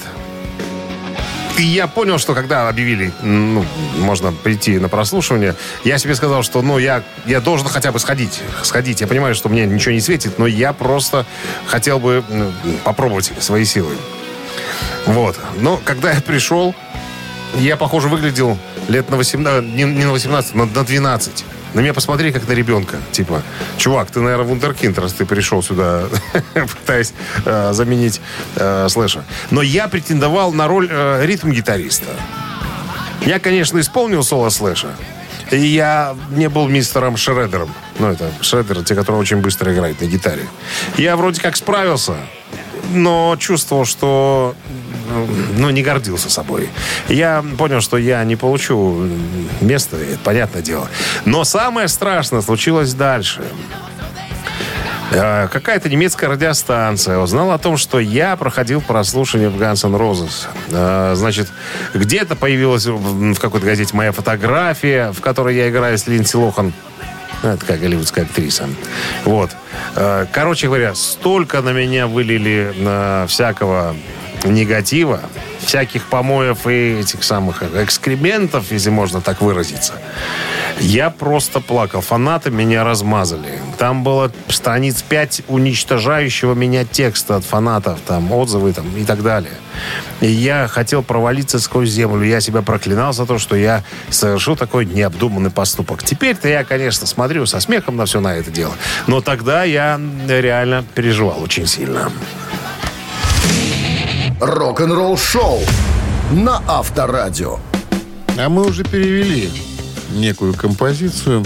и 1.59 1.63
я 1.63 1.87
понял, 1.87 2.17
что 2.17 2.33
когда 2.33 2.69
объявили, 2.69 3.11
ну, 3.21 3.65
можно 3.97 4.31
прийти 4.31 4.79
на 4.79 4.87
прослушивание, 4.87 5.55
я 5.83 5.97
себе 5.97 6.15
сказал, 6.15 6.41
что, 6.41 6.61
ну, 6.61 6.77
я, 6.77 7.03
я 7.25 7.41
должен 7.41 7.67
хотя 7.67 7.91
бы 7.91 7.99
сходить. 7.99 8.41
Сходить. 8.63 9.01
Я 9.01 9.07
понимаю, 9.07 9.35
что 9.35 9.49
мне 9.49 9.65
ничего 9.65 9.91
не 9.91 9.99
светит, 9.99 10.39
но 10.39 10.47
я 10.47 10.71
просто 10.71 11.25
хотел 11.67 11.99
бы 11.99 12.23
м, 12.29 12.53
попробовать 12.85 13.33
свои 13.39 13.65
силы. 13.65 13.93
Вот. 15.05 15.37
Но 15.57 15.79
когда 15.83 16.13
я 16.13 16.21
пришел, 16.21 16.73
я, 17.55 17.75
похоже, 17.75 18.07
выглядел 18.07 18.57
лет 18.87 19.09
на 19.09 19.17
18, 19.17 19.73
не, 19.73 19.83
не 19.83 20.05
на 20.05 20.11
18, 20.11 20.55
но 20.55 20.65
на 20.65 20.83
12. 20.85 21.45
На 21.73 21.81
меня 21.81 21.93
посмотри, 21.93 22.31
как 22.31 22.47
на 22.47 22.53
ребенка. 22.53 22.97
Типа, 23.11 23.43
чувак, 23.77 24.09
ты, 24.09 24.19
наверное, 24.19 24.45
вундеркинд, 24.45 24.97
раз 24.97 25.13
ты 25.13 25.25
пришел 25.25 25.61
сюда, 25.61 26.05
пытаясь 26.53 27.13
э, 27.45 27.73
заменить 27.73 28.21
э, 28.55 28.87
слэша. 28.89 29.23
Но 29.51 29.61
я 29.61 29.87
претендовал 29.87 30.51
на 30.51 30.67
роль 30.67 30.87
э, 30.89 31.25
ритм-гитариста. 31.25 32.09
Я, 33.25 33.39
конечно, 33.39 33.79
исполнил 33.79 34.23
соло 34.23 34.49
слэша. 34.49 34.89
И 35.51 35.57
я 35.57 36.15
не 36.31 36.47
был 36.49 36.67
мистером 36.67 37.17
Шредером. 37.17 37.73
Ну, 37.99 38.07
это 38.11 38.31
Шредер, 38.41 38.83
те, 38.83 38.95
которые 38.95 39.21
очень 39.21 39.37
быстро 39.37 39.73
играют 39.73 40.01
на 40.01 40.05
гитаре. 40.05 40.47
Я 40.97 41.15
вроде 41.15 41.41
как 41.41 41.55
справился, 41.55 42.15
но 42.93 43.35
чувствовал, 43.39 43.85
что 43.85 44.55
ну, 45.57 45.69
не 45.69 45.81
гордился 45.83 46.29
собой. 46.29 46.69
Я 47.07 47.43
понял, 47.57 47.81
что 47.81 47.97
я 47.97 48.23
не 48.23 48.35
получу 48.35 49.07
место, 49.61 49.97
это 49.97 50.19
понятное 50.23 50.61
дело. 50.61 50.87
Но 51.25 51.43
самое 51.43 51.87
страшное 51.87 52.41
случилось 52.41 52.93
дальше. 52.93 53.41
Э, 55.11 55.47
Какая-то 55.51 55.89
немецкая 55.89 56.27
радиостанция 56.27 57.17
узнала 57.17 57.55
о 57.55 57.57
том, 57.57 57.77
что 57.77 57.99
я 57.99 58.35
проходил 58.35 58.81
прослушивание 58.81 59.49
в 59.49 59.61
N' 59.61 59.95
Roses. 59.95 60.47
Э, 60.71 61.13
Значит, 61.15 61.47
где-то 61.93 62.35
появилась 62.35 62.85
в 62.85 63.35
какой-то 63.39 63.65
газете 63.65 63.95
моя 63.95 64.11
фотография, 64.11 65.11
в 65.11 65.21
которой 65.21 65.55
я 65.55 65.69
играю 65.69 65.97
с 65.97 66.07
Линдси 66.07 66.35
Лохан. 66.35 66.73
Ну, 67.41 67.49
Это 67.49 67.65
как 67.65 67.79
голливудская 67.79 68.25
актриса. 68.25 68.67
Вот. 69.25 69.51
Э, 69.95 70.25
Короче 70.31 70.67
говоря, 70.67 70.93
столько 70.93 71.61
на 71.61 71.71
меня 71.71 72.05
вылили 72.07 73.25
всякого 73.27 73.95
негатива, 74.43 75.21
всяких 75.59 76.05
помоев 76.05 76.67
и 76.67 76.99
этих 76.99 77.23
самых 77.23 77.63
экскрементов, 77.63 78.71
если 78.71 78.89
можно 78.89 79.21
так 79.21 79.41
выразиться. 79.41 79.93
Я 80.79 81.09
просто 81.09 81.59
плакал. 81.59 82.01
Фанаты 82.01 82.51
меня 82.51 82.85
размазали. 82.85 83.59
Там 83.77 84.03
было 84.03 84.31
страниц 84.47 85.01
5 85.01 85.43
уничтожающего 85.49 86.53
меня 86.53 86.85
текста 86.85 87.35
от 87.35 87.43
фанатов, 87.43 87.99
там 88.05 88.31
отзывы 88.31 88.71
там, 88.71 88.85
и 88.95 89.03
так 89.03 89.21
далее. 89.21 89.51
И 90.21 90.27
я 90.27 90.67
хотел 90.67 91.03
провалиться 91.03 91.59
сквозь 91.59 91.89
землю. 91.89 92.23
Я 92.23 92.39
себя 92.39 92.61
проклинал 92.61 93.11
за 93.11 93.25
то, 93.25 93.37
что 93.39 93.55
я 93.55 93.83
совершил 94.09 94.55
такой 94.55 94.85
необдуманный 94.85 95.51
поступок. 95.51 96.03
Теперь-то 96.03 96.47
я, 96.47 96.63
конечно, 96.63 97.05
смотрю 97.07 97.45
со 97.45 97.59
смехом 97.59 97.97
на 97.97 98.05
все 98.05 98.21
на 98.21 98.35
это 98.35 98.49
дело. 98.49 98.73
Но 99.07 99.19
тогда 99.19 99.65
я 99.65 99.99
реально 100.27 100.85
переживал 100.95 101.43
очень 101.43 101.67
сильно. 101.67 102.09
Рок-н-ролл-шоу 104.39 105.59
на 106.31 106.61
Авторадио. 106.67 107.57
а 108.37 108.47
мы 108.49 108.65
уже 108.65 108.83
перевели 108.85 109.49
некую 110.11 110.53
композицию. 110.53 111.43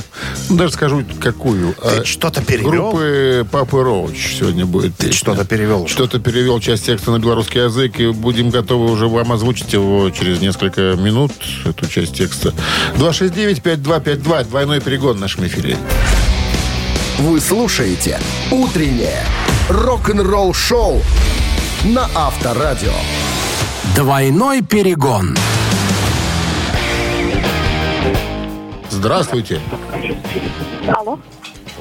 Ну, 0.49 0.55
даже 0.55 0.73
скажу, 0.73 1.03
какую. 1.19 1.73
Ты 1.73 2.01
А, 2.01 2.05
что-то 2.05 2.41
перевел? 2.43 2.91
Группы 2.91 3.47
Папы 3.51 3.81
Роуч 3.83 4.37
сегодня 4.39 4.65
будет. 4.65 4.95
Ты 4.95 5.11
что-то 5.11 5.43
перевел? 5.43 5.87
Что-то 5.87 6.19
перевел 6.19 6.59
часть 6.59 6.85
текста 6.85 7.11
на 7.11 7.19
белорусский 7.19 7.63
язык, 7.63 7.99
и 7.99 8.07
будем 8.11 8.51
готовы 8.51 8.91
уже 8.91 9.07
вам 9.07 9.31
озвучить 9.33 9.73
его 9.73 10.09
через 10.11 10.39
несколько 10.39 10.95
минут, 10.95 11.31
эту 11.65 11.87
часть 11.87 12.15
текста. 12.15 12.53
269-5252, 12.97 14.43
двойной 14.49 14.79
перегон 14.81 15.17
в 15.17 15.19
нашем 15.19 15.45
эфире. 15.47 15.77
Вы 17.19 17.41
слушаете 17.41 18.19
«Утреннее 18.51 19.23
рок-н-ролл-шоу 19.69 21.01
на 21.83 22.07
Авторадио. 22.15 22.93
Двойной 23.95 24.61
перегон. 24.61 25.35
Здравствуйте. 28.89 29.59
Алло. 30.87 31.19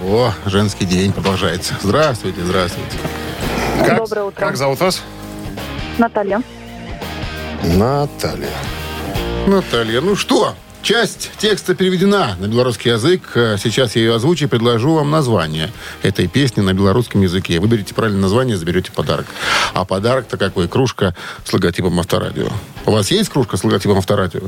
О, 0.03 0.33
женский 0.47 0.87
день 0.87 1.13
продолжается. 1.13 1.75
Здравствуйте, 1.81 2.41
здравствуйте. 2.43 2.97
Как, 3.87 3.99
Доброе 3.99 4.25
утро. 4.25 4.45
Как 4.47 4.57
зовут 4.57 4.81
вас? 4.81 5.03
Наталья. 5.99 6.43
Наталья. 7.63 8.49
Наталья, 9.47 10.01
ну 10.01 10.17
что, 10.17 10.55
часть 10.83 11.31
текста 11.39 11.75
переведена 11.75 12.37
на 12.39 12.47
белорусский 12.47 12.91
язык. 12.91 13.31
Э, 13.35 13.57
Сейчас 13.59 13.97
я 13.97 14.03
ее 14.03 14.15
озвучу 14.15 14.45
и 14.45 14.49
предложу 14.49 14.95
вам 14.95 15.11
название 15.11 15.71
этой 16.03 16.27
песни 16.29 16.61
на 16.61 16.73
белорусском 16.75 17.23
языке. 17.23 17.61
Выберите 17.61 17.95
правильное 17.95 18.23
название, 18.23 18.57
заберете 18.57 18.93
подарок. 18.93 19.27
А 19.75 19.85
подарок-то 19.85 20.37
какой? 20.37 20.69
Кружка 20.69 21.15
с 21.45 21.53
логотипом 21.53 21.99
Авторадио. 21.99 22.49
У 22.87 22.91
вас 22.93 23.11
есть 23.11 23.31
кружка 23.31 23.57
с 23.57 23.65
логотипом 23.65 23.99
Авторадио? 23.99 24.43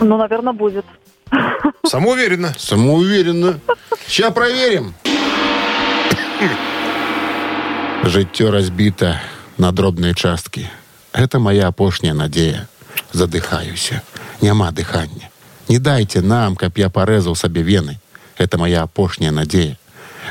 Ну, 0.00 0.16
наверное, 0.16 0.52
будет. 0.52 0.84
Самоуверенно. 1.86 2.54
Самоуверенно. 2.58 3.58
Сейчас 4.06 4.32
проверим. 4.32 4.94
Життё 8.04 8.50
разбито 8.50 9.20
на 9.58 9.72
дробные 9.72 10.14
частки. 10.14 10.70
Это 11.12 11.38
моя 11.38 11.66
апошняя 11.66 12.14
надея. 12.14 12.68
Задыхаюся. 13.12 14.02
Няма 14.40 14.70
дыхання. 14.70 15.27
Не 15.67 15.79
дайте 15.79 16.21
нам, 16.21 16.55
каб 16.55 16.77
я 16.77 16.89
порезал 16.89 17.35
сабе 17.35 17.61
вены. 17.61 17.99
Это 18.37 18.57
моя 18.57 18.83
апошняя 18.83 19.31
надея. 19.31 19.77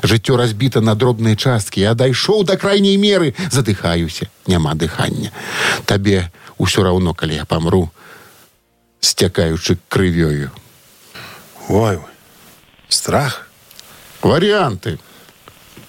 Жыццё 0.02 0.36
разбіта 0.36 0.80
на 0.80 0.94
дробныя 0.94 1.36
часткі. 1.36 1.80
Я 1.80 1.94
дайшоў 1.94 2.44
да 2.44 2.56
крайняй 2.56 2.96
меры. 2.96 3.34
Задыхаюся. 3.50 4.28
Няма 4.46 4.74
дыхання. 4.74 5.30
Табе 5.84 6.32
ўсё 6.58 6.82
раўно, 6.82 7.14
калі 7.14 7.34
я 7.34 7.44
памру, 7.44 7.90
сцякаючы 9.00 9.78
крывёю. 9.88 10.50
Ой, 11.68 11.96
ой. 11.96 12.12
Страх. 12.88 13.48
Варианты. 14.22 14.98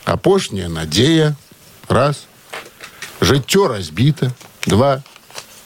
Апошняя 0.06 0.67
надея. 0.67 1.36
Раз. 1.88 2.28
Жыццё 3.22 3.67
разбіта. 3.67 4.34
Два. 4.67 5.02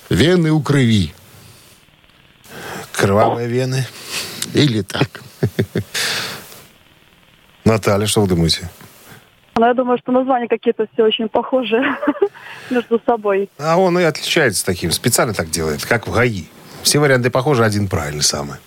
Вены 0.10 0.54
ў 0.54 0.62
крыві. 0.62 1.14
Кровавые 2.92 3.48
вены. 3.48 3.86
Или 4.54 4.82
так. 4.82 5.22
Наталья, 7.66 8.08
что 8.08 8.22
вы 8.22 8.28
думаете? 8.28 8.70
Но 9.58 9.68
я 9.68 9.74
думаю, 9.74 9.98
что 9.98 10.12
названия 10.12 10.48
какие-то 10.48 10.86
все 10.94 11.04
очень 11.04 11.28
похожи 11.30 11.82
между 12.70 13.02
собой. 13.06 13.50
А 13.58 13.78
он 13.78 13.98
и 14.00 14.04
отличается 14.04 14.64
таким. 14.66 14.92
Специально 14.92 15.34
так 15.34 15.50
делает, 15.50 15.86
как 15.86 16.08
в 16.08 16.12
ГАИ. 16.12 16.46
Все 16.84 17.00
варианты 17.00 17.30
похожи, 17.30 17.66
один 17.66 17.88
правильный 17.88 18.24
самый. 18.24 18.58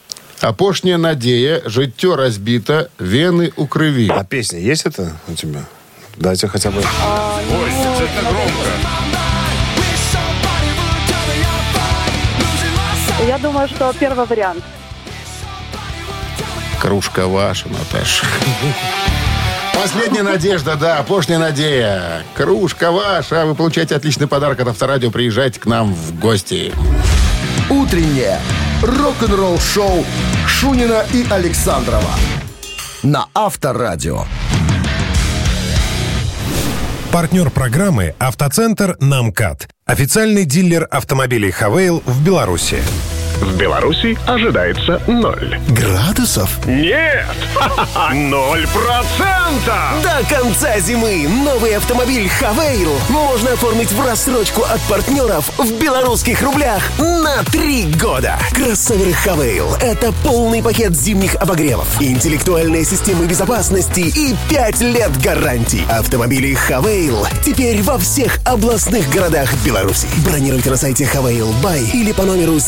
Апошняя 0.41 0.99
надея. 0.99 1.63
Жыццё 1.65 2.17
разбіта. 2.17 2.91
Вены 2.99 3.53
ў 3.57 3.69
крыві. 3.69 4.09
А 4.11 4.25
песня 4.25 4.59
есть 4.59 4.87
это 4.87 5.13
у 5.29 5.35
тебя? 5.35 5.65
Дайте 6.17 6.49
хотя 6.49 6.71
бы... 6.71 6.81
Ой, 6.81 7.71
это 8.01 8.23
громко. 8.23 9.04
Я 13.36 13.42
думаю, 13.42 13.68
что 13.68 13.92
первый 14.00 14.26
вариант. 14.26 14.64
Кружка 16.80 17.28
ваша, 17.28 17.68
Наташа. 17.68 18.26
Последняя 19.74 20.24
надежда, 20.24 20.78
да, 20.78 21.00
апошняя 21.00 21.38
надея. 21.38 22.24
Кружка 22.34 22.92
ваша. 22.92 23.46
Вы 23.46 23.54
получаете 23.54 23.94
отличный 23.98 24.28
подарок 24.28 24.62
от 24.62 24.70
Авторадио. 24.70 25.12
Приезжайте 25.12 25.60
к 25.60 25.66
нам 25.66 25.94
в 25.94 26.18
гости. 26.18 26.72
Утреннее 27.70 28.40
рок-н-ролл-шоу 28.82 30.06
Шунина 30.48 31.04
и 31.12 31.26
Александрова 31.30 32.12
на 33.04 33.26
Авторадио. 33.34 34.24
Партнер 37.12 37.50
программы 37.50 38.16
«Автоцентр 38.18 38.96
Намкат». 39.02 39.68
Официальный 39.86 40.46
дилер 40.46 40.88
автомобилей 40.90 41.52
«Хавейл» 41.52 42.02
в 42.06 42.24
Беларуси. 42.24 42.78
В 43.42 43.58
Беларуси 43.58 44.18
ожидается 44.26 45.02
ноль. 45.08 45.60
Градусов? 45.70 46.50
Нет! 46.66 47.26
Ноль 48.14 48.66
процентов! 48.68 50.02
До 50.02 50.36
конца 50.36 50.80
зимы 50.80 51.28
новый 51.28 51.76
автомобиль 51.76 52.30
«Хавейл» 52.30 52.94
можно 53.10 53.54
оформить 53.54 53.92
в 53.92 54.06
рассрочку 54.06 54.64
от 54.64 54.80
партнеров 54.82 55.52
в 55.58 55.72
белорусских 55.82 56.42
рублях 56.42 56.82
на 56.98 57.44
три 57.52 57.84
года. 58.02 58.40
Кроссовер 58.54 59.14
«Хавейл»— 59.14 59.76
это 59.82 60.14
полный 60.24 60.64
пакет 60.64 60.96
зимних 60.96 61.36
обогревов, 61.36 62.02
интеллектуальные 62.02 62.86
системы 62.86 63.26
безопасности 63.26 64.00
и 64.00 64.36
5 64.50 64.82
лет 64.82 65.22
гарантии. 65.22 65.86
Автомобили 65.90 66.54
«Хавейл» 66.54 67.28
теперь 67.44 67.82
во 67.84 67.98
всех 67.98 68.40
областных 68.46 69.10
городах 69.10 69.54
Беларуси. 69.66 70.08
Бронируйте 70.26 70.70
на 70.70 70.78
сайте 70.78 71.06
«Хавейл 71.06 71.52
Бай» 71.62 71.84
или 71.94 72.14
по 72.14 72.24
номеру 72.24 72.60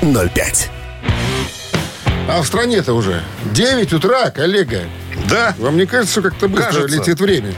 7905. 0.00 0.70
А 2.28 2.40
в 2.40 2.46
стране-то 2.46 2.94
уже 2.94 3.22
9 3.52 3.92
утра, 3.92 4.30
коллега. 4.30 4.80
Да, 5.28 5.54
Вам 5.58 5.76
не 5.76 5.86
кажется, 5.86 6.20
что 6.20 6.30
как-то 6.30 6.48
быстро 6.48 6.72
Кажется. 6.72 6.96
летит 6.96 7.20
время? 7.20 7.52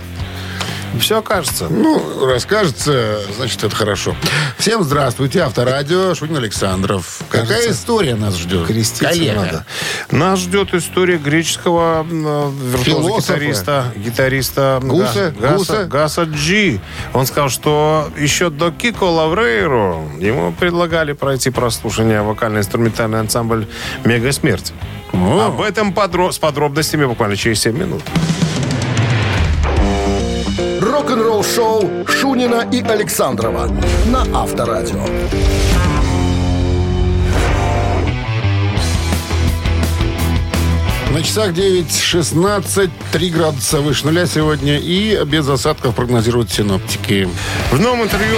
Все 1.01 1.23
кажется. 1.23 1.69
Ну, 1.69 2.27
расскажется, 2.27 3.21
значит, 3.37 3.63
это 3.65 3.75
хорошо. 3.75 4.15
Всем 4.59 4.83
здравствуйте, 4.85 5.41
Авторадио, 5.43 6.15
Шунин 6.15 6.37
Александров. 6.39 7.21
Какая 7.29 7.47
Кажется, 7.47 7.73
история 7.73 8.15
нас 8.15 8.37
ждет? 8.37 8.67
Креститься 8.67 9.09
Коллега. 9.09 9.35
надо. 9.41 9.67
Нас 10.11 10.39
ждет 10.41 10.73
история 10.75 11.19
греческого 11.19 12.05
виртуоза-гитариста, 12.05 13.93
гитариста 13.97 14.81
Гуса? 14.83 15.33
Га- 15.39 15.41
Гаса, 15.41 15.57
Гуса? 15.57 15.85
Гаса 15.85 16.23
Джи. 16.25 16.81
Он 17.13 17.27
сказал, 17.27 17.49
что 17.49 18.09
еще 18.19 18.51
до 18.51 18.71
Кико 18.71 19.05
Лаврейру 19.05 20.11
ему 20.19 20.53
предлагали 20.53 21.13
пройти 21.13 21.51
прослушивание 21.51 22.23
вокально-инструментальный 22.23 23.21
ансамбль 23.21 23.67
«Мега 24.05 24.33
Смерть». 24.33 24.73
Об 25.13 25.61
этом 25.61 25.93
подро- 25.93 26.33
с 26.33 26.39
подробностями 26.39 27.05
буквально 27.05 27.37
через 27.37 27.61
7 27.61 27.77
минут. 27.77 28.03
Рок-н-ролл-шоу 30.95 32.07
Шунина 32.07 32.69
и 32.71 32.81
Александрова 32.81 33.67
на 34.07 34.23
Авторадио. 34.33 35.05
На 41.11 41.21
часах 41.21 41.51
9.16, 41.51 42.91
3 43.11 43.31
градуса 43.31 43.81
выше 43.81 44.07
нуля 44.07 44.27
сегодня 44.27 44.79
и 44.79 45.21
без 45.25 45.49
осадков 45.49 45.97
прогнозируют 45.97 46.53
синоптики. 46.53 47.29
В 47.73 47.81
новом 47.81 48.05
интервью 48.05 48.37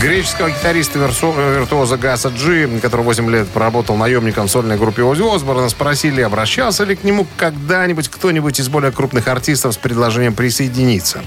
греческого 0.00 0.48
гитариста 0.48 0.98
версо- 0.98 1.58
виртуоза 1.58 1.98
Гаса 1.98 2.30
Джи, 2.30 2.70
который 2.80 3.02
8 3.02 3.30
лет 3.30 3.48
проработал 3.48 3.96
наемником 3.96 4.46
в 4.46 4.50
сольной 4.50 4.78
группе 4.78 5.02
Ози 5.02 5.22
Осборна, 5.22 5.68
спросили, 5.68 6.22
обращался 6.22 6.84
ли 6.84 6.96
к 6.96 7.04
нему 7.04 7.26
когда-нибудь 7.36 8.08
кто-нибудь 8.08 8.60
из 8.60 8.70
более 8.70 8.92
крупных 8.92 9.28
артистов 9.28 9.74
с 9.74 9.76
предложением 9.76 10.32
присоединиться. 10.32 11.22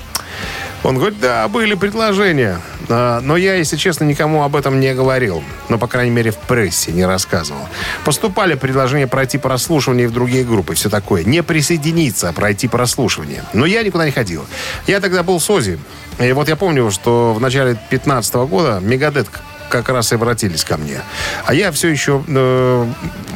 Он 0.84 0.98
говорит, 0.98 1.20
да, 1.20 1.48
были 1.48 1.76
предложения, 1.76 2.60
А, 2.90 3.22
но 3.22 3.38
я, 3.38 3.56
если 3.56 3.78
честно, 3.78 4.04
никому 4.04 4.44
об 4.44 4.56
этом 4.58 4.82
не 4.82 4.94
говорил. 4.94 5.42
Но, 5.70 5.78
по 5.78 5.88
крайней 5.88 6.12
мере, 6.12 6.32
в 6.32 6.38
прессе 6.38 6.92
не 6.92 7.06
рассказывал. 7.06 7.62
Поступали 8.04 8.56
предложения 8.56 9.08
пройти 9.08 9.38
прослушивание 9.38 10.10
в 10.10 10.12
другие 10.12 10.44
группы, 10.44 10.76
все 10.76 10.90
такое. 10.90 11.24
Не 11.24 11.42
присоединиться, 11.42 12.30
а 12.30 12.34
пройти 12.34 12.68
прослушивание. 12.68 13.44
Но 13.54 13.66
я 13.66 13.84
никуда 13.84 14.06
не 14.06 14.12
ходил. 14.12 14.46
Я 14.86 15.00
тогда 15.00 15.24
был 15.24 15.40
с 15.40 15.50
Ози. 15.50 15.80
И 16.20 16.32
вот 16.34 16.50
я 16.50 16.58
помню, 16.58 16.92
что 16.92 17.34
в 17.34 17.40
начале 17.40 17.78
15 17.90 18.36
года 18.36 18.80
Мегадет 18.82 19.28
как 19.70 19.90
раз 19.90 20.12
и 20.12 20.16
обратились 20.16 20.64
ко 20.64 20.78
мне. 20.78 21.02
А 21.46 21.54
я 21.54 21.72
все 21.72 21.88
еще 21.88 22.24
э, 22.28 22.88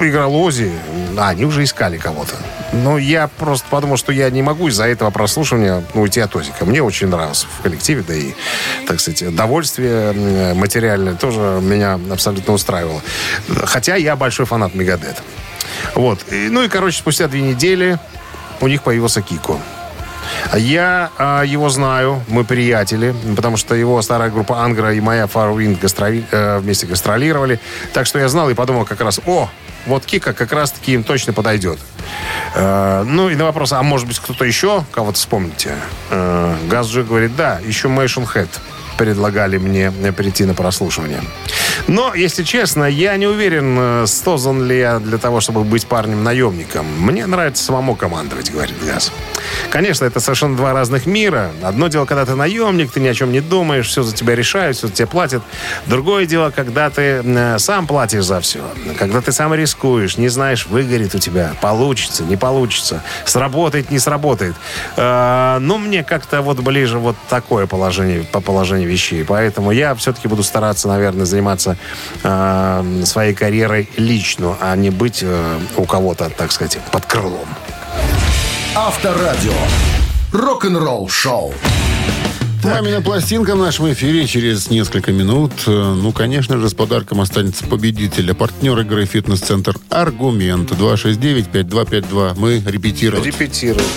играл 0.02 0.36
Ози, 0.36 0.72
а 1.18 1.30
они 1.30 1.46
уже 1.46 1.64
искали 1.64 1.98
кого-то. 1.98 2.36
Но 2.74 2.98
я 2.98 3.28
просто 3.28 3.68
подумал, 3.70 3.98
что 3.98 4.12
я 4.12 4.30
не 4.30 4.42
могу 4.42 4.68
из-за 4.68 4.86
этого 4.88 5.10
прослушивания 5.10 5.84
ну, 5.94 6.02
уйти 6.02 6.20
от 6.20 6.36
Озика. 6.36 6.66
Мне 6.66 6.82
очень 6.82 7.08
нравился 7.08 7.48
в 7.60 7.62
коллективе, 7.64 8.04
да 8.08 8.14
и, 8.14 8.34
так 8.88 9.00
сказать, 9.00 9.24
удовольствие 9.24 10.14
э, 10.14 10.54
материальное 10.54 11.16
тоже 11.16 11.60
меня 11.62 12.00
абсолютно 12.12 12.54
устраивало. 12.54 13.02
Хотя 13.64 13.96
я 13.96 14.16
большой 14.16 14.46
фанат 14.46 14.76
Мегадет. 14.76 15.22
Вот. 15.96 16.20
И, 16.32 16.50
ну 16.50 16.64
и, 16.64 16.68
короче, 16.68 17.00
спустя 17.00 17.28
две 17.28 17.42
недели 17.42 17.98
у 18.62 18.68
них 18.68 18.84
появился 18.84 19.22
Кико. 19.22 19.58
Я 20.56 21.12
а, 21.18 21.44
его 21.44 21.70
знаю, 21.70 22.24
мы 22.28 22.44
приятели, 22.44 23.14
потому 23.36 23.58
что 23.58 23.76
его 23.76 24.02
старая 24.02 24.30
группа 24.30 24.64
Ангра 24.64 24.94
и 24.94 25.00
моя 25.00 25.26
Farwind 25.26 25.80
гастроли- 25.80 26.26
э, 26.32 26.60
вместе 26.60 26.86
гастролировали. 26.86 27.60
Так 27.94 28.06
что 28.06 28.20
я 28.20 28.28
знал 28.30 28.50
и 28.50 28.54
подумал 28.54 28.86
как 28.86 29.02
раз, 29.02 29.20
о, 29.26 29.50
вот 29.88 30.06
Кика 30.06 30.34
как 30.34 30.52
раз-таки 30.52 30.94
им 30.94 31.04
точно 31.04 31.34
подойдет. 31.34 31.80
Э, 32.56 33.04
ну 33.04 33.30
и 33.30 33.36
на 33.36 33.46
вопрос, 33.46 33.72
а 33.72 33.82
может 33.82 34.08
быть 34.08 34.20
кто-то 34.20 34.46
еще 34.46 34.84
кого-то 34.92 35.18
вспомните? 35.18 35.76
Э, 36.10 36.56
Газджи 36.70 37.04
говорит, 37.04 37.36
да, 37.36 37.60
еще 37.66 37.88
Мэйшн 37.88 38.24
Хэт 38.24 38.50
предлагали 38.98 39.58
мне 39.58 39.92
прийти 40.12 40.46
на 40.46 40.54
прослушивание. 40.54 41.22
Но, 41.88 42.14
если 42.14 42.44
честно, 42.44 42.86
я 42.86 43.16
не 43.18 43.28
уверен, 43.28 43.78
э, 43.80 44.06
создан 44.08 44.66
ли 44.66 44.80
я 44.80 45.00
для 45.00 45.18
того, 45.18 45.40
чтобы 45.40 45.64
быть 45.64 45.86
парнем-наемником. 45.86 46.86
Мне 47.00 47.26
нравится 47.26 47.64
самому 47.64 47.96
командовать, 47.96 48.52
говорит 48.52 48.76
Газ. 48.86 49.12
Конечно, 49.70 50.06
это 50.06 50.20
совершенно 50.20 50.58
два 50.58 50.74
разных 50.74 51.06
мира. 51.06 51.52
Одно 51.62 51.88
дело, 51.88 52.06
когда 52.06 52.26
ты 52.26 52.36
наемник, 52.36 52.92
ты 52.92 53.00
ни 53.00 53.08
о 53.08 53.14
чем 53.14 53.32
не 53.32 53.42
думаешь, 53.42 53.88
все 53.88 54.04
за 54.04 54.16
тебя 54.16 54.36
решают, 54.36 54.78
все 54.78 54.88
за 54.88 54.94
тебя 54.94 55.08
платят. 55.08 55.44
Другое 55.86 56.26
дело, 56.26 56.50
когда 56.50 56.90
ты 56.90 57.22
э, 57.24 57.60
сам 57.60 57.88
платишь 57.88 58.24
за 58.26 58.42
все. 58.42 58.62
Когда 58.98 59.22
ты 59.22 59.32
сам 59.32 59.54
рискуешь, 59.54 60.18
не 60.18 60.30
знаешь, 60.30 60.66
выгорит 60.68 61.16
у 61.16 61.20
тебя, 61.20 61.54
получится, 61.62 62.24
не 62.24 62.36
получится, 62.38 63.04
сработает, 63.26 63.92
не 63.92 64.00
сработает. 64.00 64.56
Э, 64.96 65.58
Ну, 65.60 65.78
мне 65.78 66.04
как-то 66.04 66.42
вот 66.42 66.60
ближе 66.60 66.98
вот 66.98 67.16
такое 67.30 67.68
положение, 67.68 68.24
по 68.24 68.42
положению 68.42 68.90
вещей. 68.90 69.24
Поэтому 69.24 69.72
я 69.72 69.96
все-таки 69.96 70.28
буду 70.28 70.44
стараться, 70.44 70.88
наверное, 70.88 71.26
заниматься 71.26 71.67
э, 72.24 73.04
своей 73.06 73.34
карьерой 73.34 73.90
лично, 73.98 74.56
а 74.62 74.76
не 74.76 74.90
быть 74.90 75.20
э, 75.22 75.60
у 75.76 75.86
кого-то, 75.86 76.30
так 76.30 76.52
сказать, 76.52 76.78
под 76.92 77.06
крылом. 77.06 77.48
Авторадио. 78.76 79.54
Рок-н-ролл 80.32 81.10
шоу. 81.10 81.54
Мамина 82.64 83.02
пластинка 83.02 83.56
в 83.56 83.60
нашем 83.60 83.92
эфире 83.94 84.28
через 84.28 84.70
несколько 84.70 85.12
минут. 85.12 85.52
Э, 85.68 85.94
Ну, 85.94 86.12
конечно 86.12 86.58
же, 86.58 86.70
с 86.70 86.74
подарком 86.74 87.22
останется 87.22 87.66
победитель. 87.66 88.32
А 88.32 88.34
партнер 88.34 88.78
игры 88.80 89.06
«Фитнес-центр 89.06 89.76
Аргумент» 89.90 90.72
269-5252. 90.72 92.34
Мы 92.38 92.62
репетируем. 92.66 93.24
Репетируем. 93.24 93.88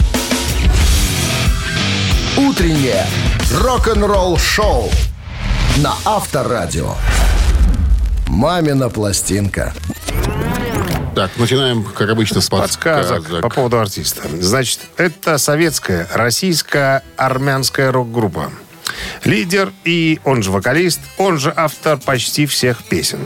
Утреннее 2.36 3.06
рок-н-ролл 3.52 4.38
шоу 4.38 4.90
на 5.78 5.94
Авторадио. 6.04 6.94
Мамина 8.30 8.88
пластинка. 8.88 9.74
Так, 11.16 11.32
начинаем, 11.36 11.82
как 11.82 12.08
обычно, 12.10 12.40
с 12.40 12.48
Подсказок 12.48 13.16
подсказок. 13.24 13.42
по 13.42 13.50
поводу 13.50 13.80
артиста. 13.80 14.22
Значит, 14.40 14.82
это 14.96 15.36
советская, 15.36 16.06
российская, 16.14 17.02
армянская 17.16 17.90
рок-группа. 17.90 18.52
Лидер 19.24 19.72
и 19.84 20.18
он 20.24 20.42
же 20.42 20.50
вокалист, 20.50 21.00
он 21.18 21.38
же 21.38 21.52
автор 21.56 21.98
почти 21.98 22.46
всех 22.46 22.82
песен. 22.84 23.20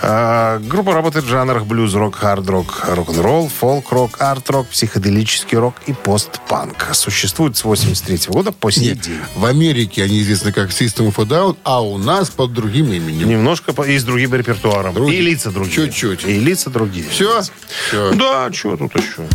Э, 0.00 0.58
группа 0.60 0.92
работает 0.94 1.24
в 1.24 1.28
жанрах 1.28 1.66
блюз-рок, 1.66 2.16
хард-рок, 2.16 2.82
рок-н-ролл, 2.88 3.48
фолк-рок, 3.48 4.20
арт-рок, 4.20 4.68
психоделический 4.68 5.58
рок 5.58 5.74
и 5.86 5.92
постпанк. 5.92 6.88
Существует 6.92 7.56
с 7.56 7.64
83 7.64 8.18
года 8.28 8.52
по 8.52 8.70
сей 8.70 8.90
Нет, 8.90 9.00
день. 9.00 9.18
в 9.36 9.44
Америке 9.44 10.02
они 10.04 10.20
известны 10.22 10.52
как 10.52 10.70
System 10.70 11.12
of 11.12 11.20
a 11.22 11.24
Down, 11.26 11.56
а 11.64 11.82
у 11.82 11.98
нас 11.98 12.30
под 12.30 12.52
другим 12.52 12.92
именем. 12.92 13.28
Немножко 13.28 13.72
по- 13.72 13.82
и 13.82 13.98
с 13.98 14.04
другим 14.04 14.34
репертуаром. 14.34 14.94
Другие. 14.94 15.20
И 15.20 15.22
лица 15.22 15.50
другие. 15.50 15.74
Чуть-чуть. 15.74 16.24
И 16.24 16.38
лица 16.38 16.70
другие. 16.70 17.06
Все? 17.08 17.42
Все. 17.88 18.12
Да, 18.14 18.52
что 18.52 18.76
тут 18.76 18.94
еще? 18.96 19.26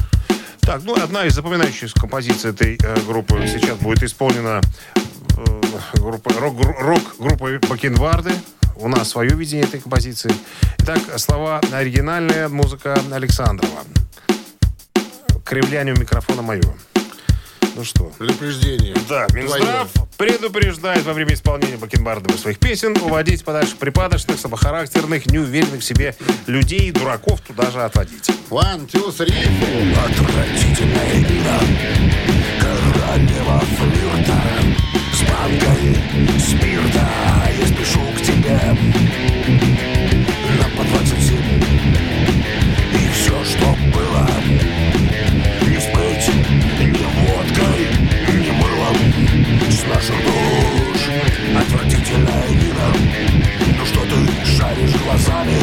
Так, 0.61 0.81
ну 0.83 0.95
одна 1.01 1.25
из 1.25 1.33
запоминающихся 1.33 1.97
композиций 1.97 2.49
этой 2.51 2.77
э, 2.83 2.97
группы 3.07 3.47
сейчас 3.47 3.77
будет 3.77 4.03
исполнена 4.03 4.59
э, 5.37 5.99
группой, 5.99 6.33
рок, 6.37 6.55
Бакенбарды. 7.69 8.31
У 8.75 8.87
нас 8.87 9.09
свое 9.09 9.31
видение 9.31 9.65
этой 9.65 9.79
композиции. 9.79 10.31
Итак, 10.79 10.99
слова 11.17 11.61
оригинальная, 11.71 12.47
музыка 12.49 12.99
Александрова. 13.11 13.83
Кривляние 15.43 15.95
у 15.95 15.99
микрофона 15.99 16.41
мое. 16.41 16.61
Ну 17.77 17.83
что? 17.83 18.05
Предупреждение. 18.17 18.95
Да, 19.07 19.27
Минздрав 19.33 19.87
предупреждает 20.17 21.05
во 21.05 21.13
время 21.13 21.35
исполнения 21.35 21.77
Бакенбардовых 21.77 22.39
своих 22.39 22.57
песен 22.57 22.97
уводить 23.03 23.45
подальше 23.45 23.75
припадочных, 23.75 24.39
слабохарактерных, 24.39 25.27
неуверенных 25.27 25.81
в 25.81 25.83
себе 25.83 26.15
людей 26.47 26.89
и 26.89 26.91
дураков 26.91 27.39
туда 27.41 27.69
же 27.69 27.83
отводить. 27.83 28.31
One, 28.49 28.89
two, 28.89 29.15
three. 29.15 29.31
Отвратительная 29.95 31.19
игра 31.19 31.59
Королева 32.59 33.59
флирта 33.59 34.41
С 35.13 35.21
банкой 35.29 35.97
спирта 36.39 37.07
Я 37.59 37.67
спешу 37.67 37.99
к 38.17 38.21
тебе 38.23 39.26
Отвратительная 51.59 52.47
игра 52.51 52.87
Ну 53.77 53.85
что 53.85 54.01
ты 54.01 54.45
шаришь 54.45 54.95
глазами? 55.03 55.57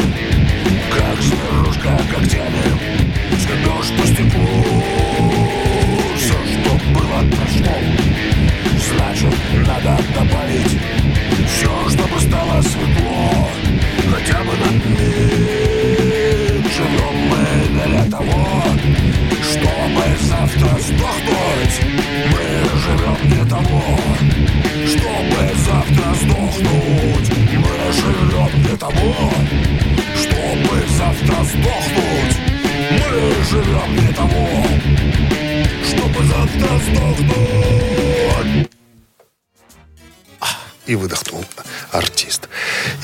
Как 0.91 1.21
зверушка 1.21 1.97
когтями. 2.13 2.63
Скребешь 3.39 3.91
по 3.97 4.07
стеклу 4.07 4.94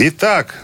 Итак, 0.03 0.55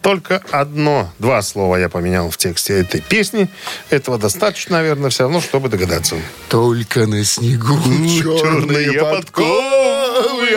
только 0.00 0.40
одно, 0.52 1.10
два 1.18 1.42
слова 1.42 1.74
я 1.74 1.88
поменял 1.88 2.30
в 2.30 2.36
тексте 2.36 2.78
этой 2.82 3.00
песни. 3.00 3.48
Этого 3.90 4.16
достаточно, 4.16 4.76
наверное, 4.76 5.10
все 5.10 5.24
равно, 5.24 5.40
чтобы 5.40 5.68
догадаться. 5.68 6.14
Только 6.48 7.08
на 7.08 7.24
снегу 7.24 7.74
черные 7.82 8.38
черные 8.38 9.00
подковы. 9.00 10.50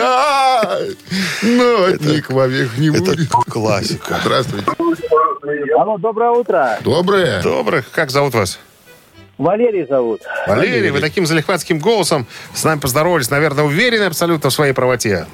Ну, 1.42 1.84
от 1.92 2.00
них 2.02 2.30
вовек 2.30 2.78
не 2.78 2.90
Это 2.90 3.00
будет. 3.02 3.30
классика. 3.30 4.20
Здравствуйте. 4.22 4.66
Алло, 5.76 5.98
доброе 5.98 6.30
утро. 6.30 6.78
Доброе. 6.82 7.42
Добрых. 7.42 7.90
Как 7.90 8.12
зовут 8.12 8.34
вас? 8.34 8.60
Валерий 9.38 9.86
зовут. 9.88 10.20
Валерий, 10.46 10.90
вы 10.90 11.00
таким 11.00 11.26
залихватским 11.26 11.80
голосом 11.80 12.28
с 12.54 12.62
нами 12.62 12.78
поздоровались. 12.78 13.28
Наверное, 13.30 13.64
уверены 13.64 14.04
абсолютно 14.04 14.50
в 14.50 14.52
своей 14.52 14.72
правоте. 14.72 15.26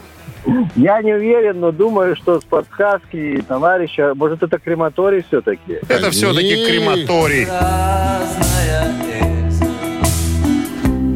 Я 0.77 1.03
не 1.03 1.13
уверен, 1.13 1.61
но 1.61 1.73
думаю, 1.73 2.17
что 2.17 2.41
с 2.41 2.45
подсказки 2.45 3.43
товарища, 3.47 4.13
может, 4.15 4.43
это 4.43 4.59
крематорий 4.59 5.25
все-таки. 5.27 5.79
Это 5.89 6.11
все-таки 6.11 6.67
крематорий. 6.67 7.47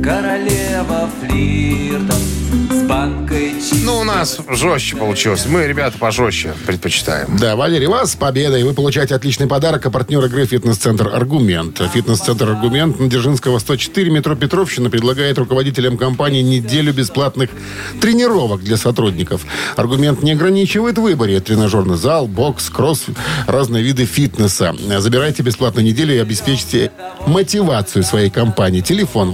Королева 0.03 1.11
флирта 1.21 2.15
с 2.71 2.83
банкой 2.89 3.53
Ну, 3.85 3.99
у 3.99 4.05
нас 4.05 4.39
жестче 4.49 4.97
получилось. 4.97 5.45
Мы, 5.47 5.67
ребята, 5.67 5.99
пожестче 5.99 6.55
предпочитаем. 6.67 7.37
Да, 7.39 7.55
Валерий, 7.55 7.87
вас 7.87 8.13
с 8.13 8.17
победой. 8.17 8.65
Вы 8.65 8.73
получаете 8.73 9.15
отличный 9.15 9.47
подарок, 9.47 9.85
а 9.85 9.91
партнер 9.91 10.25
игры 10.25 10.47
«Фитнес-центр 10.47 11.09
Аргумент». 11.09 11.81
«Фитнес-центр 11.93 12.49
Аргумент» 12.49 12.99
на 12.99 13.09
Дзержинского, 13.09 13.59
104, 13.59 14.11
метро 14.11 14.35
Петровщина, 14.35 14.89
предлагает 14.91 15.39
руководителям 15.39 15.99
компании 15.99 16.43
неделю 16.43 16.93
бесплатных 16.93 17.51
тренировок 18.01 18.63
для 18.63 18.77
сотрудников. 18.77 19.43
«Аргумент» 19.77 20.23
не 20.23 20.33
ограничивает 20.33 20.99
в 20.99 21.03
выборе. 21.03 21.41
Тренажерный 21.41 21.97
зал, 21.97 22.27
бокс, 22.27 22.71
кросс, 22.71 23.05
разные 23.47 23.83
виды 23.83 24.07
фитнеса. 24.07 24.75
Забирайте 24.99 25.43
бесплатную 25.43 25.85
неделю 25.87 26.15
и 26.15 26.19
обеспечьте 26.19 26.91
мотивацию 27.27 28.03
своей 28.03 28.31
компании. 28.31 28.81
Телефон 28.81 29.31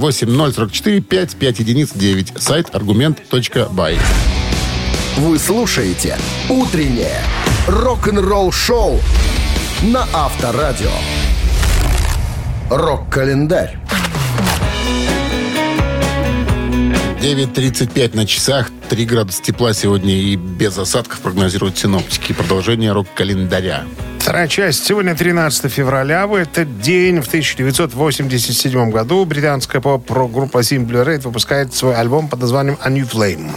8044 0.57 1.01
55 1.01 1.59
единиц 1.61 1.91
9. 1.95 2.33
Сайт 2.39 2.75
аргумент.бай. 2.75 3.99
Вы 5.19 5.39
слушаете 5.39 6.19
«Утреннее 6.49 7.21
рок-н-ролл-шоу» 7.67 9.01
на 9.83 10.07
Авторадио. 10.13 10.91
Рок-календарь. 12.71 13.79
9.35 17.21 18.15
на 18.15 18.27
часах, 18.27 18.71
3 18.89 19.05
градуса 19.05 19.43
тепла 19.43 19.75
сегодня 19.75 20.15
и 20.15 20.37
без 20.37 20.79
осадков 20.79 21.21
прогнозируют 21.21 21.77
синоптики. 21.77 22.33
Продолжение 22.33 22.93
рок-календаря. 22.93 23.85
Вторая 24.27 24.49
часть. 24.49 24.85
Сегодня 24.85 25.15
13 25.15 25.71
февраля. 25.73 26.27
В 26.27 26.35
этот 26.35 26.81
день, 26.81 27.21
в 27.21 27.29
1987 27.29 28.91
году, 28.91 29.25
британская 29.25 29.81
поп-группа 29.81 30.59
Simple 30.59 31.07
Red 31.07 31.21
выпускает 31.21 31.73
свой 31.73 31.95
альбом 31.95 32.27
под 32.27 32.41
названием 32.41 32.77
A 32.83 32.91
New 32.91 33.05
Flame. 33.07 33.53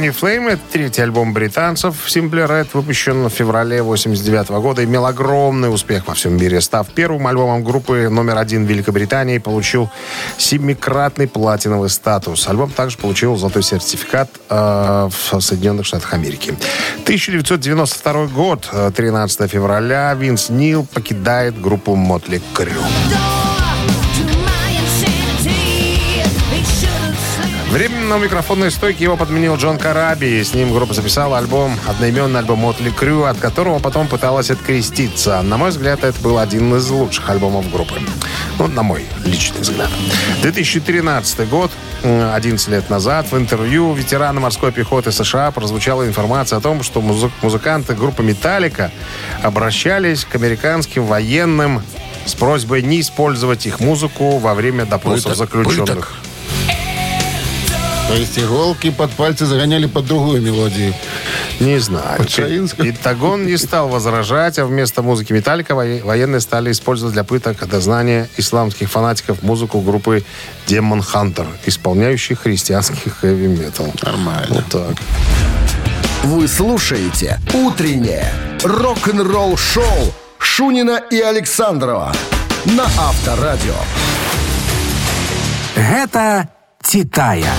A 0.00 0.02
New 0.02 0.14
Flame— 0.18 0.48
это 0.52 0.62
третий 0.72 1.02
альбом 1.02 1.34
британцев 1.34 1.94
Simple 2.06 2.48
Red, 2.48 2.68
выпущен 2.72 3.26
в 3.26 3.28
феврале 3.28 3.82
89 3.82 4.48
года, 4.48 4.82
имел 4.82 5.04
огромный 5.04 5.70
успех 5.70 6.06
во 6.06 6.14
всем 6.14 6.38
мире. 6.38 6.62
Став 6.62 6.88
первым 6.88 7.26
альбомом 7.26 7.62
группы 7.62 8.08
номер 8.08 8.38
один 8.38 8.64
Великобритании, 8.64 9.36
получил 9.36 9.90
семикратный 10.38 11.28
платиновый 11.28 11.90
статус. 11.90 12.48
Альбом 12.48 12.70
также 12.70 12.96
получил 12.96 13.36
золотой 13.36 13.62
сертификат 13.62 14.30
э, 14.48 15.10
в 15.10 15.40
Соединенных 15.42 15.84
Штатах 15.84 16.14
Америки. 16.14 16.54
1992 17.02 18.26
год, 18.28 18.70
э, 18.72 18.92
13 18.96 19.50
февраля, 19.50 20.14
Винс 20.14 20.48
Нил 20.48 20.86
покидает 20.94 21.60
группу 21.60 21.94
Мотли 21.94 22.40
Крю. 22.54 22.80
Временно 27.70 28.16
у 28.16 28.18
микрофонной 28.18 28.72
стойки 28.72 29.04
его 29.04 29.16
подменил 29.16 29.54
Джон 29.54 29.78
Караби. 29.78 30.42
С 30.42 30.54
ним 30.54 30.72
группа 30.74 30.92
записала 30.92 31.38
альбом, 31.38 31.78
одноименный 31.86 32.40
альбом 32.40 32.58
Мотли 32.58 32.90
Крю, 32.90 33.24
от 33.24 33.38
которого 33.38 33.78
потом 33.78 34.08
пыталась 34.08 34.50
откреститься. 34.50 35.40
На 35.42 35.56
мой 35.56 35.70
взгляд, 35.70 36.02
это 36.02 36.20
был 36.20 36.38
один 36.38 36.74
из 36.74 36.88
лучших 36.90 37.30
альбомов 37.30 37.70
группы. 37.70 37.94
Ну, 38.58 38.66
на 38.66 38.82
мой 38.82 39.04
личный 39.24 39.60
взгляд. 39.60 39.88
2013 40.42 41.46
год, 41.46 41.70
м, 42.02 42.34
11 42.34 42.66
лет 42.68 42.90
назад, 42.90 43.30
в 43.30 43.36
интервью 43.38 43.92
ветерана 43.94 44.40
морской 44.40 44.72
пехоты 44.72 45.12
США 45.12 45.52
прозвучала 45.52 46.08
информация 46.08 46.58
о 46.58 46.60
том, 46.60 46.82
что 46.82 47.00
музы- 47.00 47.30
музыканты 47.40 47.94
группы 47.94 48.24
«Металлика» 48.24 48.90
обращались 49.44 50.24
к 50.24 50.34
американским 50.34 51.06
военным 51.06 51.82
с 52.26 52.34
просьбой 52.34 52.82
не 52.82 53.00
использовать 53.00 53.64
их 53.66 53.78
музыку 53.78 54.38
во 54.38 54.54
время 54.54 54.86
допросов 54.86 55.32
Пыток, 55.32 55.36
заключенных. 55.38 55.86
пыток. 55.86 56.12
То 58.10 58.16
есть 58.16 58.36
иголки 58.40 58.90
под 58.90 59.12
пальцы 59.12 59.46
загоняли 59.46 59.86
под 59.86 60.06
другую 60.06 60.42
мелодию. 60.42 60.92
Не 61.60 61.78
знаю. 61.78 62.28
Шаинскую? 62.28 62.90
Итагон 62.90 63.46
не 63.46 63.56
стал 63.56 63.88
возражать, 63.88 64.58
а 64.58 64.66
вместо 64.66 65.02
музыки 65.02 65.32
«Металлика» 65.32 65.76
военные 65.76 66.40
стали 66.40 66.72
использовать 66.72 67.14
для 67.14 67.22
пыток 67.22 67.68
дознания 67.68 68.28
исламских 68.36 68.90
фанатиков 68.90 69.44
музыку 69.44 69.80
группы 69.80 70.24
Demon 70.66 71.04
Hunter, 71.14 71.46
исполняющих 71.66 72.40
христианский 72.40 73.10
хэви-метал. 73.10 73.92
Нормально. 74.02 74.46
Вот 74.48 74.64
так. 74.66 74.96
Вы 76.24 76.48
слушаете 76.48 77.38
«Утреннее 77.54 78.26
рок-н-ролл-шоу» 78.64 80.12
Шунина 80.38 81.00
и 81.12 81.20
Александрова 81.20 82.12
на 82.64 82.86
Авторадио. 82.86 83.76
Гэта 85.76 86.48
«Титая». 86.82 87.54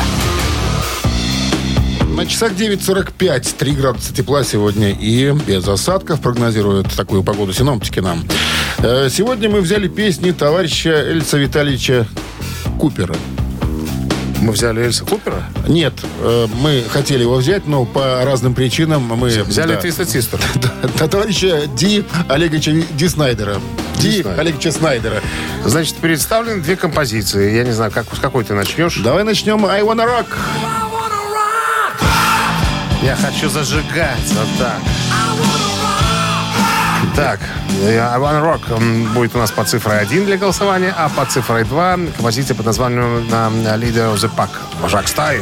На 2.22 2.28
часах 2.28 2.51
9.45, 2.51 3.55
3 3.57 3.72
градуса 3.72 4.13
тепла 4.13 4.43
сегодня 4.43 4.91
и 4.91 5.32
без 5.32 5.67
осадков 5.67 6.22
прогнозируют 6.22 6.93
такую 6.95 7.24
погоду 7.24 7.51
синоптики 7.51 7.99
нам. 7.99 8.24
Э, 8.78 9.09
Сегодня 9.11 9.49
мы 9.49 9.59
взяли 9.61 9.88
песни 9.88 10.30
товарища 10.30 10.89
Эльса 10.91 11.38
Витальевича 11.39 12.05
Купера. 12.80 13.15
Мы 14.39 14.51
взяли 14.51 14.84
Эльса 14.84 15.03
Купера? 15.03 15.45
Нет, 15.67 15.93
э, 16.19 16.45
мы 16.61 16.84
хотели 16.91 17.24
его 17.24 17.38
взять, 17.38 17.65
но 17.65 17.86
по 17.86 18.24
разным 18.24 18.53
причинам 18.53 19.01
мы... 19.01 19.30
Взяли 19.30 19.74
да, 19.74 19.80
Twisted 19.80 20.05
Sister. 20.05 20.39
да, 20.99 21.07
товарища 21.07 21.63
Ди 21.76 22.05
Олеговича 22.30 22.72
Ди 22.72 23.07
Снайдера. 23.07 23.59
Ди. 23.99 24.24
Олеговича 24.38 24.72
Снайдера. 24.72 25.22
Значит, 25.65 25.95
представлены 25.95 26.61
две 26.61 26.76
композиции. 26.76 27.55
Я 27.55 27.63
не 27.63 27.72
знаю, 27.72 27.91
как, 27.91 28.05
с 28.15 28.19
какой 28.19 28.43
ты 28.43 28.53
начнешь. 28.53 28.97
Давай 28.97 29.24
начнем 29.24 29.65
I 29.65 29.82
Wanna 29.82 30.05
Rock. 30.05 30.28
Я 33.02 33.16
хочу 33.16 33.49
зажигать. 33.49 34.20
Вот 34.28 34.47
так. 34.60 34.80
Так, 37.16 37.39
э, 37.84 37.97
Wanna 37.97 38.41
Rock 38.41 39.14
будет 39.14 39.36
у 39.36 39.39
нас 39.39 39.52
по 39.52 39.66
цифрой 39.66 39.99
1 39.99 40.26
для 40.26 40.38
голосования, 40.38 40.93
а 40.95 41.10
по 41.10 41.26
цифрой 41.26 41.64
2 41.64 41.97
композиция 42.16 42.56
под 42.56 42.68
названием 42.68 43.28
на, 43.28 43.76
Leader 43.76 44.14
of 44.14 44.16
the 44.16 44.30
Pack. 44.34 44.49
Вожак 44.80 45.08
стаи. 45.08 45.41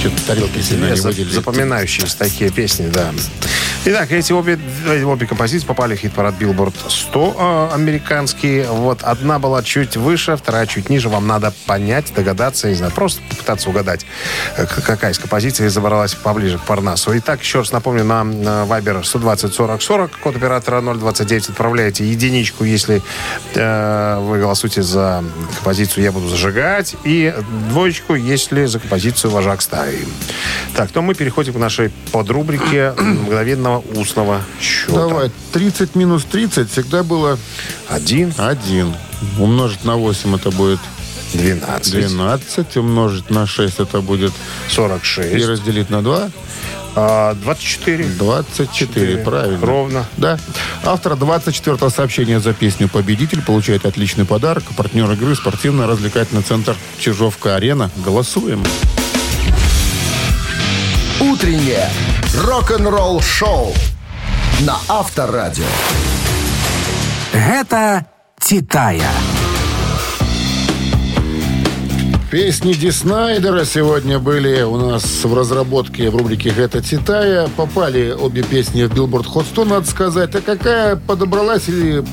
Что-то 0.00 0.26
тарелки 0.26 0.60
сильно 0.60 0.90
не 0.90 1.00
выделили. 1.00 1.34
запоминающиеся 1.34 2.18
такие 2.18 2.50
песни, 2.50 2.88
да. 2.88 3.12
Итак, 3.82 4.12
эти 4.12 4.34
обе, 4.34 4.58
э, 4.84 5.02
обе 5.04 5.26
композиции 5.26 5.66
попали 5.66 5.96
в 5.96 6.00
хит-парад 6.00 6.34
Billboard 6.38 6.74
100 6.86 7.70
э, 7.70 7.74
американский. 7.74 8.62
Вот 8.68 9.02
одна 9.02 9.38
была 9.38 9.62
чуть 9.62 9.96
выше, 9.96 10.36
вторая 10.36 10.66
чуть 10.66 10.90
ниже. 10.90 11.08
Вам 11.08 11.26
надо 11.26 11.54
понять, 11.64 12.12
догадаться, 12.14 12.68
не 12.68 12.74
знаю, 12.74 12.92
просто 12.92 13.22
попытаться 13.30 13.70
угадать, 13.70 14.04
э, 14.58 14.66
какая 14.66 15.12
из 15.12 15.18
композиций 15.18 15.66
забралась 15.70 16.14
поближе 16.14 16.58
к 16.58 16.60
Парнасу. 16.60 17.16
Итак, 17.16 17.40
еще 17.40 17.60
раз 17.60 17.72
напомню, 17.72 18.04
на, 18.04 18.22
на 18.22 18.64
Viber 18.64 19.02
120 19.02 19.54
40 19.54 19.80
40, 19.80 20.10
код 20.18 20.36
оператора 20.36 20.82
029, 20.82 21.48
отправляете 21.48 22.04
единичку, 22.04 22.64
если 22.64 23.00
э, 23.54 24.18
вы 24.20 24.40
голосуете 24.40 24.82
за 24.82 25.24
композицию 25.54 26.04
«Я 26.04 26.12
буду 26.12 26.28
зажигать», 26.28 26.96
и 27.04 27.32
двоечку, 27.70 28.14
если 28.14 28.66
за 28.66 28.78
композицию 28.78 29.30
«Вожак 29.30 29.62
стаи». 29.62 30.04
Так, 30.76 30.90
то 30.90 31.00
мы 31.00 31.14
переходим 31.14 31.54
к 31.54 31.56
нашей 31.56 31.90
подрубрике 32.12 32.92
мгновенного 33.70 34.00
устного 34.00 34.42
счета. 34.60 34.92
Давай, 34.92 35.30
30 35.52 35.94
минус 35.94 36.24
30 36.24 36.70
всегда 36.70 37.02
было 37.02 37.38
Один, 37.88 38.32
1. 38.36 38.94
Умножить 39.38 39.84
на 39.84 39.96
8 39.96 40.36
это 40.36 40.50
будет 40.50 40.80
12, 41.34 41.92
12. 41.92 42.76
Умножить 42.78 43.30
на 43.30 43.46
6 43.46 43.80
это 43.80 44.00
будет... 44.00 44.32
И 44.68 44.74
46, 44.74 45.46
разделить 45.46 45.90
на 45.90 46.02
2. 46.02 46.30
а, 46.96 47.34
24. 47.34 48.04
24, 48.04 48.68
Четыре. 48.72 49.18
правильно. 49.18 49.64
Ровно. 49.66 50.06
Да. 50.16 50.38
Автор 50.84 51.12
24-го 51.12 51.88
сообщения 51.90 52.40
за 52.40 52.52
песню 52.52 52.88
«Победитель» 52.88 53.42
получает 53.42 53.86
отличный 53.86 54.24
подарок. 54.24 54.64
Партнер 54.76 55.10
игры 55.12 55.36
спортивно-развлекательный 55.36 56.42
центр 56.42 56.74
«Чижовка-арена». 56.98 57.90
Голосуем. 58.04 58.64
Утреннее 61.20 61.90
рок-н-ролл-шоу 62.34 63.74
на 64.60 64.76
Авторадио. 64.88 65.64
Гэта 67.32 68.06
«Титая». 68.38 69.10
Песни 72.30 72.74
Ди 72.74 72.92
Снайдера 72.92 73.64
сегодня 73.64 74.20
были 74.20 74.62
у 74.62 74.76
нас 74.76 75.02
в 75.24 75.34
разработке 75.36 76.10
в 76.10 76.16
рубрике 76.16 76.50
«Это 76.56 76.80
Титая». 76.80 77.48
Попали 77.56 78.12
обе 78.12 78.44
песни 78.44 78.84
в 78.84 78.92
Billboard 78.92 79.26
Hot 79.34 79.46
100, 79.46 79.64
надо 79.64 79.86
сказать. 79.90 80.34
А 80.36 80.40
какая 80.40 80.94
подобралась 80.94 81.68
или 81.68 82.04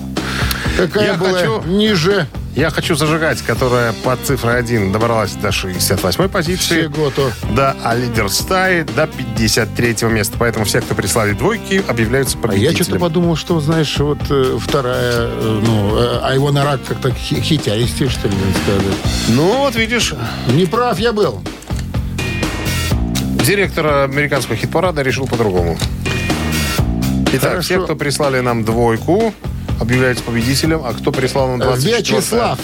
какая 0.76 1.12
Я 1.12 1.14
была 1.14 1.34
хочу- 1.34 1.62
ниже? 1.68 2.28
Я 2.58 2.72
хочу 2.72 2.96
зажигать, 2.96 3.40
которая 3.44 3.94
под 3.94 4.20
цифрой 4.26 4.58
1 4.58 4.92
добралась 4.92 5.34
до 5.34 5.52
68 5.52 6.28
позиции. 6.28 6.88
Всего 6.88 7.12
то. 7.12 7.32
Да, 7.56 7.76
а 7.84 7.94
лидер 7.94 8.30
стаи 8.32 8.82
до 8.96 9.06
53 9.06 9.96
места. 10.10 10.36
Поэтому 10.40 10.66
все, 10.66 10.82
кто 10.82 10.96
прислали 10.96 11.34
двойки, 11.34 11.84
объявляются 11.88 12.36
А 12.40 12.42
победителем. 12.42 12.76
я 12.76 12.84
что-то 12.84 13.00
подумал, 13.00 13.36
что, 13.36 13.60
знаешь, 13.60 13.96
вот 14.00 14.18
э, 14.32 14.58
вторая, 14.60 15.28
э, 15.30 15.62
ну, 15.64 15.98
I 16.24 16.38
Wanna 16.40 16.64
Rock 16.66 16.80
как-то 16.88 17.12
хи- 17.12 17.40
хитяистее, 17.42 18.10
что 18.10 18.28
ли, 18.28 18.34
сказать. 18.64 18.98
Ну, 19.30 19.58
вот 19.60 19.76
видишь, 19.76 20.16
Не 20.48 20.66
прав 20.66 20.98
я 20.98 21.14
был. 21.14 21.44
директор 23.46 23.86
американского 24.06 24.56
хит-парада 24.58 25.04
решил 25.04 25.28
по-другому. 25.28 25.78
Итак, 27.34 27.42
Хорошо. 27.52 27.62
все, 27.62 27.84
кто 27.84 27.96
прислали 27.96 28.40
нам 28.40 28.64
двойку, 28.64 29.32
объявляются 29.80 30.24
победителем. 30.24 30.82
А 30.84 30.94
кто 30.94 31.12
прислал 31.12 31.48
нам 31.50 31.60
24 31.60 31.98
Вячеслав. 31.98 32.60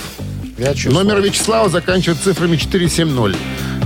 Вячеслав. 0.58 0.94
Номер 0.94 1.22
Вячеслава 1.22 1.70
заканчивает 1.70 2.22
цифрами 2.22 2.58
470. 2.58 3.36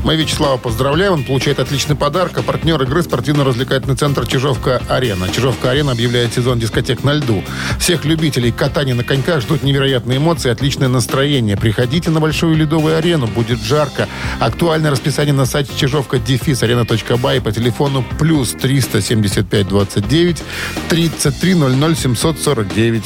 Мы 0.07 0.15
Вячеслава 0.15 0.55
поздравляем. 0.55 1.11
Он 1.11 1.23
получает 1.25 1.59
отличный 1.59 1.97
подарок. 1.97 2.37
А 2.37 2.41
партнер 2.41 2.81
игры 2.81 3.03
спортивно-развлекательный 3.03 3.97
центр 3.97 4.25
«Чижовка-арена». 4.25 5.27
«Чижовка-арена» 5.27 5.91
объявляет 5.91 6.33
сезон 6.33 6.59
дискотек 6.59 7.03
на 7.03 7.11
льду. 7.11 7.43
Всех 7.77 8.05
любителей 8.05 8.53
катания 8.53 8.95
на 8.95 9.03
коньках 9.03 9.41
ждут 9.41 9.63
невероятные 9.63 10.19
эмоции 10.19 10.49
отличное 10.49 10.87
настроение. 10.87 11.57
Приходите 11.57 12.09
на 12.09 12.21
большую 12.21 12.55
ледовую 12.55 12.95
арену. 12.95 13.27
Будет 13.27 13.61
жарко. 13.61 14.07
Актуальное 14.39 14.91
расписание 14.91 15.33
на 15.33 15.45
сайте 15.45 15.73
чижовка 15.75 16.19
дефис 16.19 16.63
арена.бай 16.63 17.41
по 17.41 17.51
телефону 17.51 18.05
плюс 18.17 18.53
375 18.53 19.67
29 19.67 20.41
33 20.87 21.53
00 21.53 21.95
749. 21.97 23.03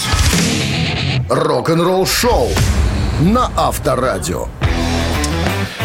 Рок-н-ролл-шоу 1.30 2.50
на 3.22 3.50
Авторадио. 3.58 4.50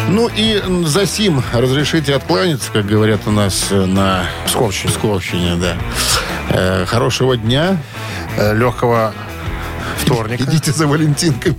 Ну 0.09 0.29
и 0.33 0.61
за 0.85 1.05
сим 1.05 1.43
разрешите 1.53 2.15
откланяться, 2.15 2.71
как 2.71 2.85
говорят 2.85 3.21
у 3.25 3.31
нас 3.31 3.67
э, 3.71 3.85
на 3.85 4.23
Псковщине. 4.45 4.93
Псковщине, 4.93 5.55
да. 5.55 5.77
Э, 6.49 6.85
хорошего 6.85 7.35
дня. 7.35 7.77
Э, 8.37 8.53
Легкого 8.55 9.13
вторника. 9.97 10.43
Идите 10.45 10.71
за 10.71 10.87
Валентинкой. 10.87 11.57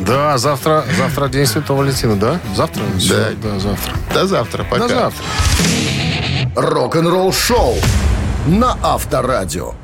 Да, 0.00 0.36
завтра, 0.36 0.84
завтра 0.96 1.28
День 1.28 1.46
Святого 1.46 1.78
Валентина, 1.78 2.16
да? 2.16 2.40
Завтра? 2.56 2.82
Всё, 2.98 3.14
да 3.40 3.58
завтра. 3.60 3.94
До 4.12 4.26
завтра. 4.26 4.64
Пока. 4.64 4.88
До 4.88 4.94
завтра. 4.94 5.24
Рок-н-ролл 6.56 7.32
шоу 7.32 7.76
на 8.46 8.76
Авторадио. 8.82 9.74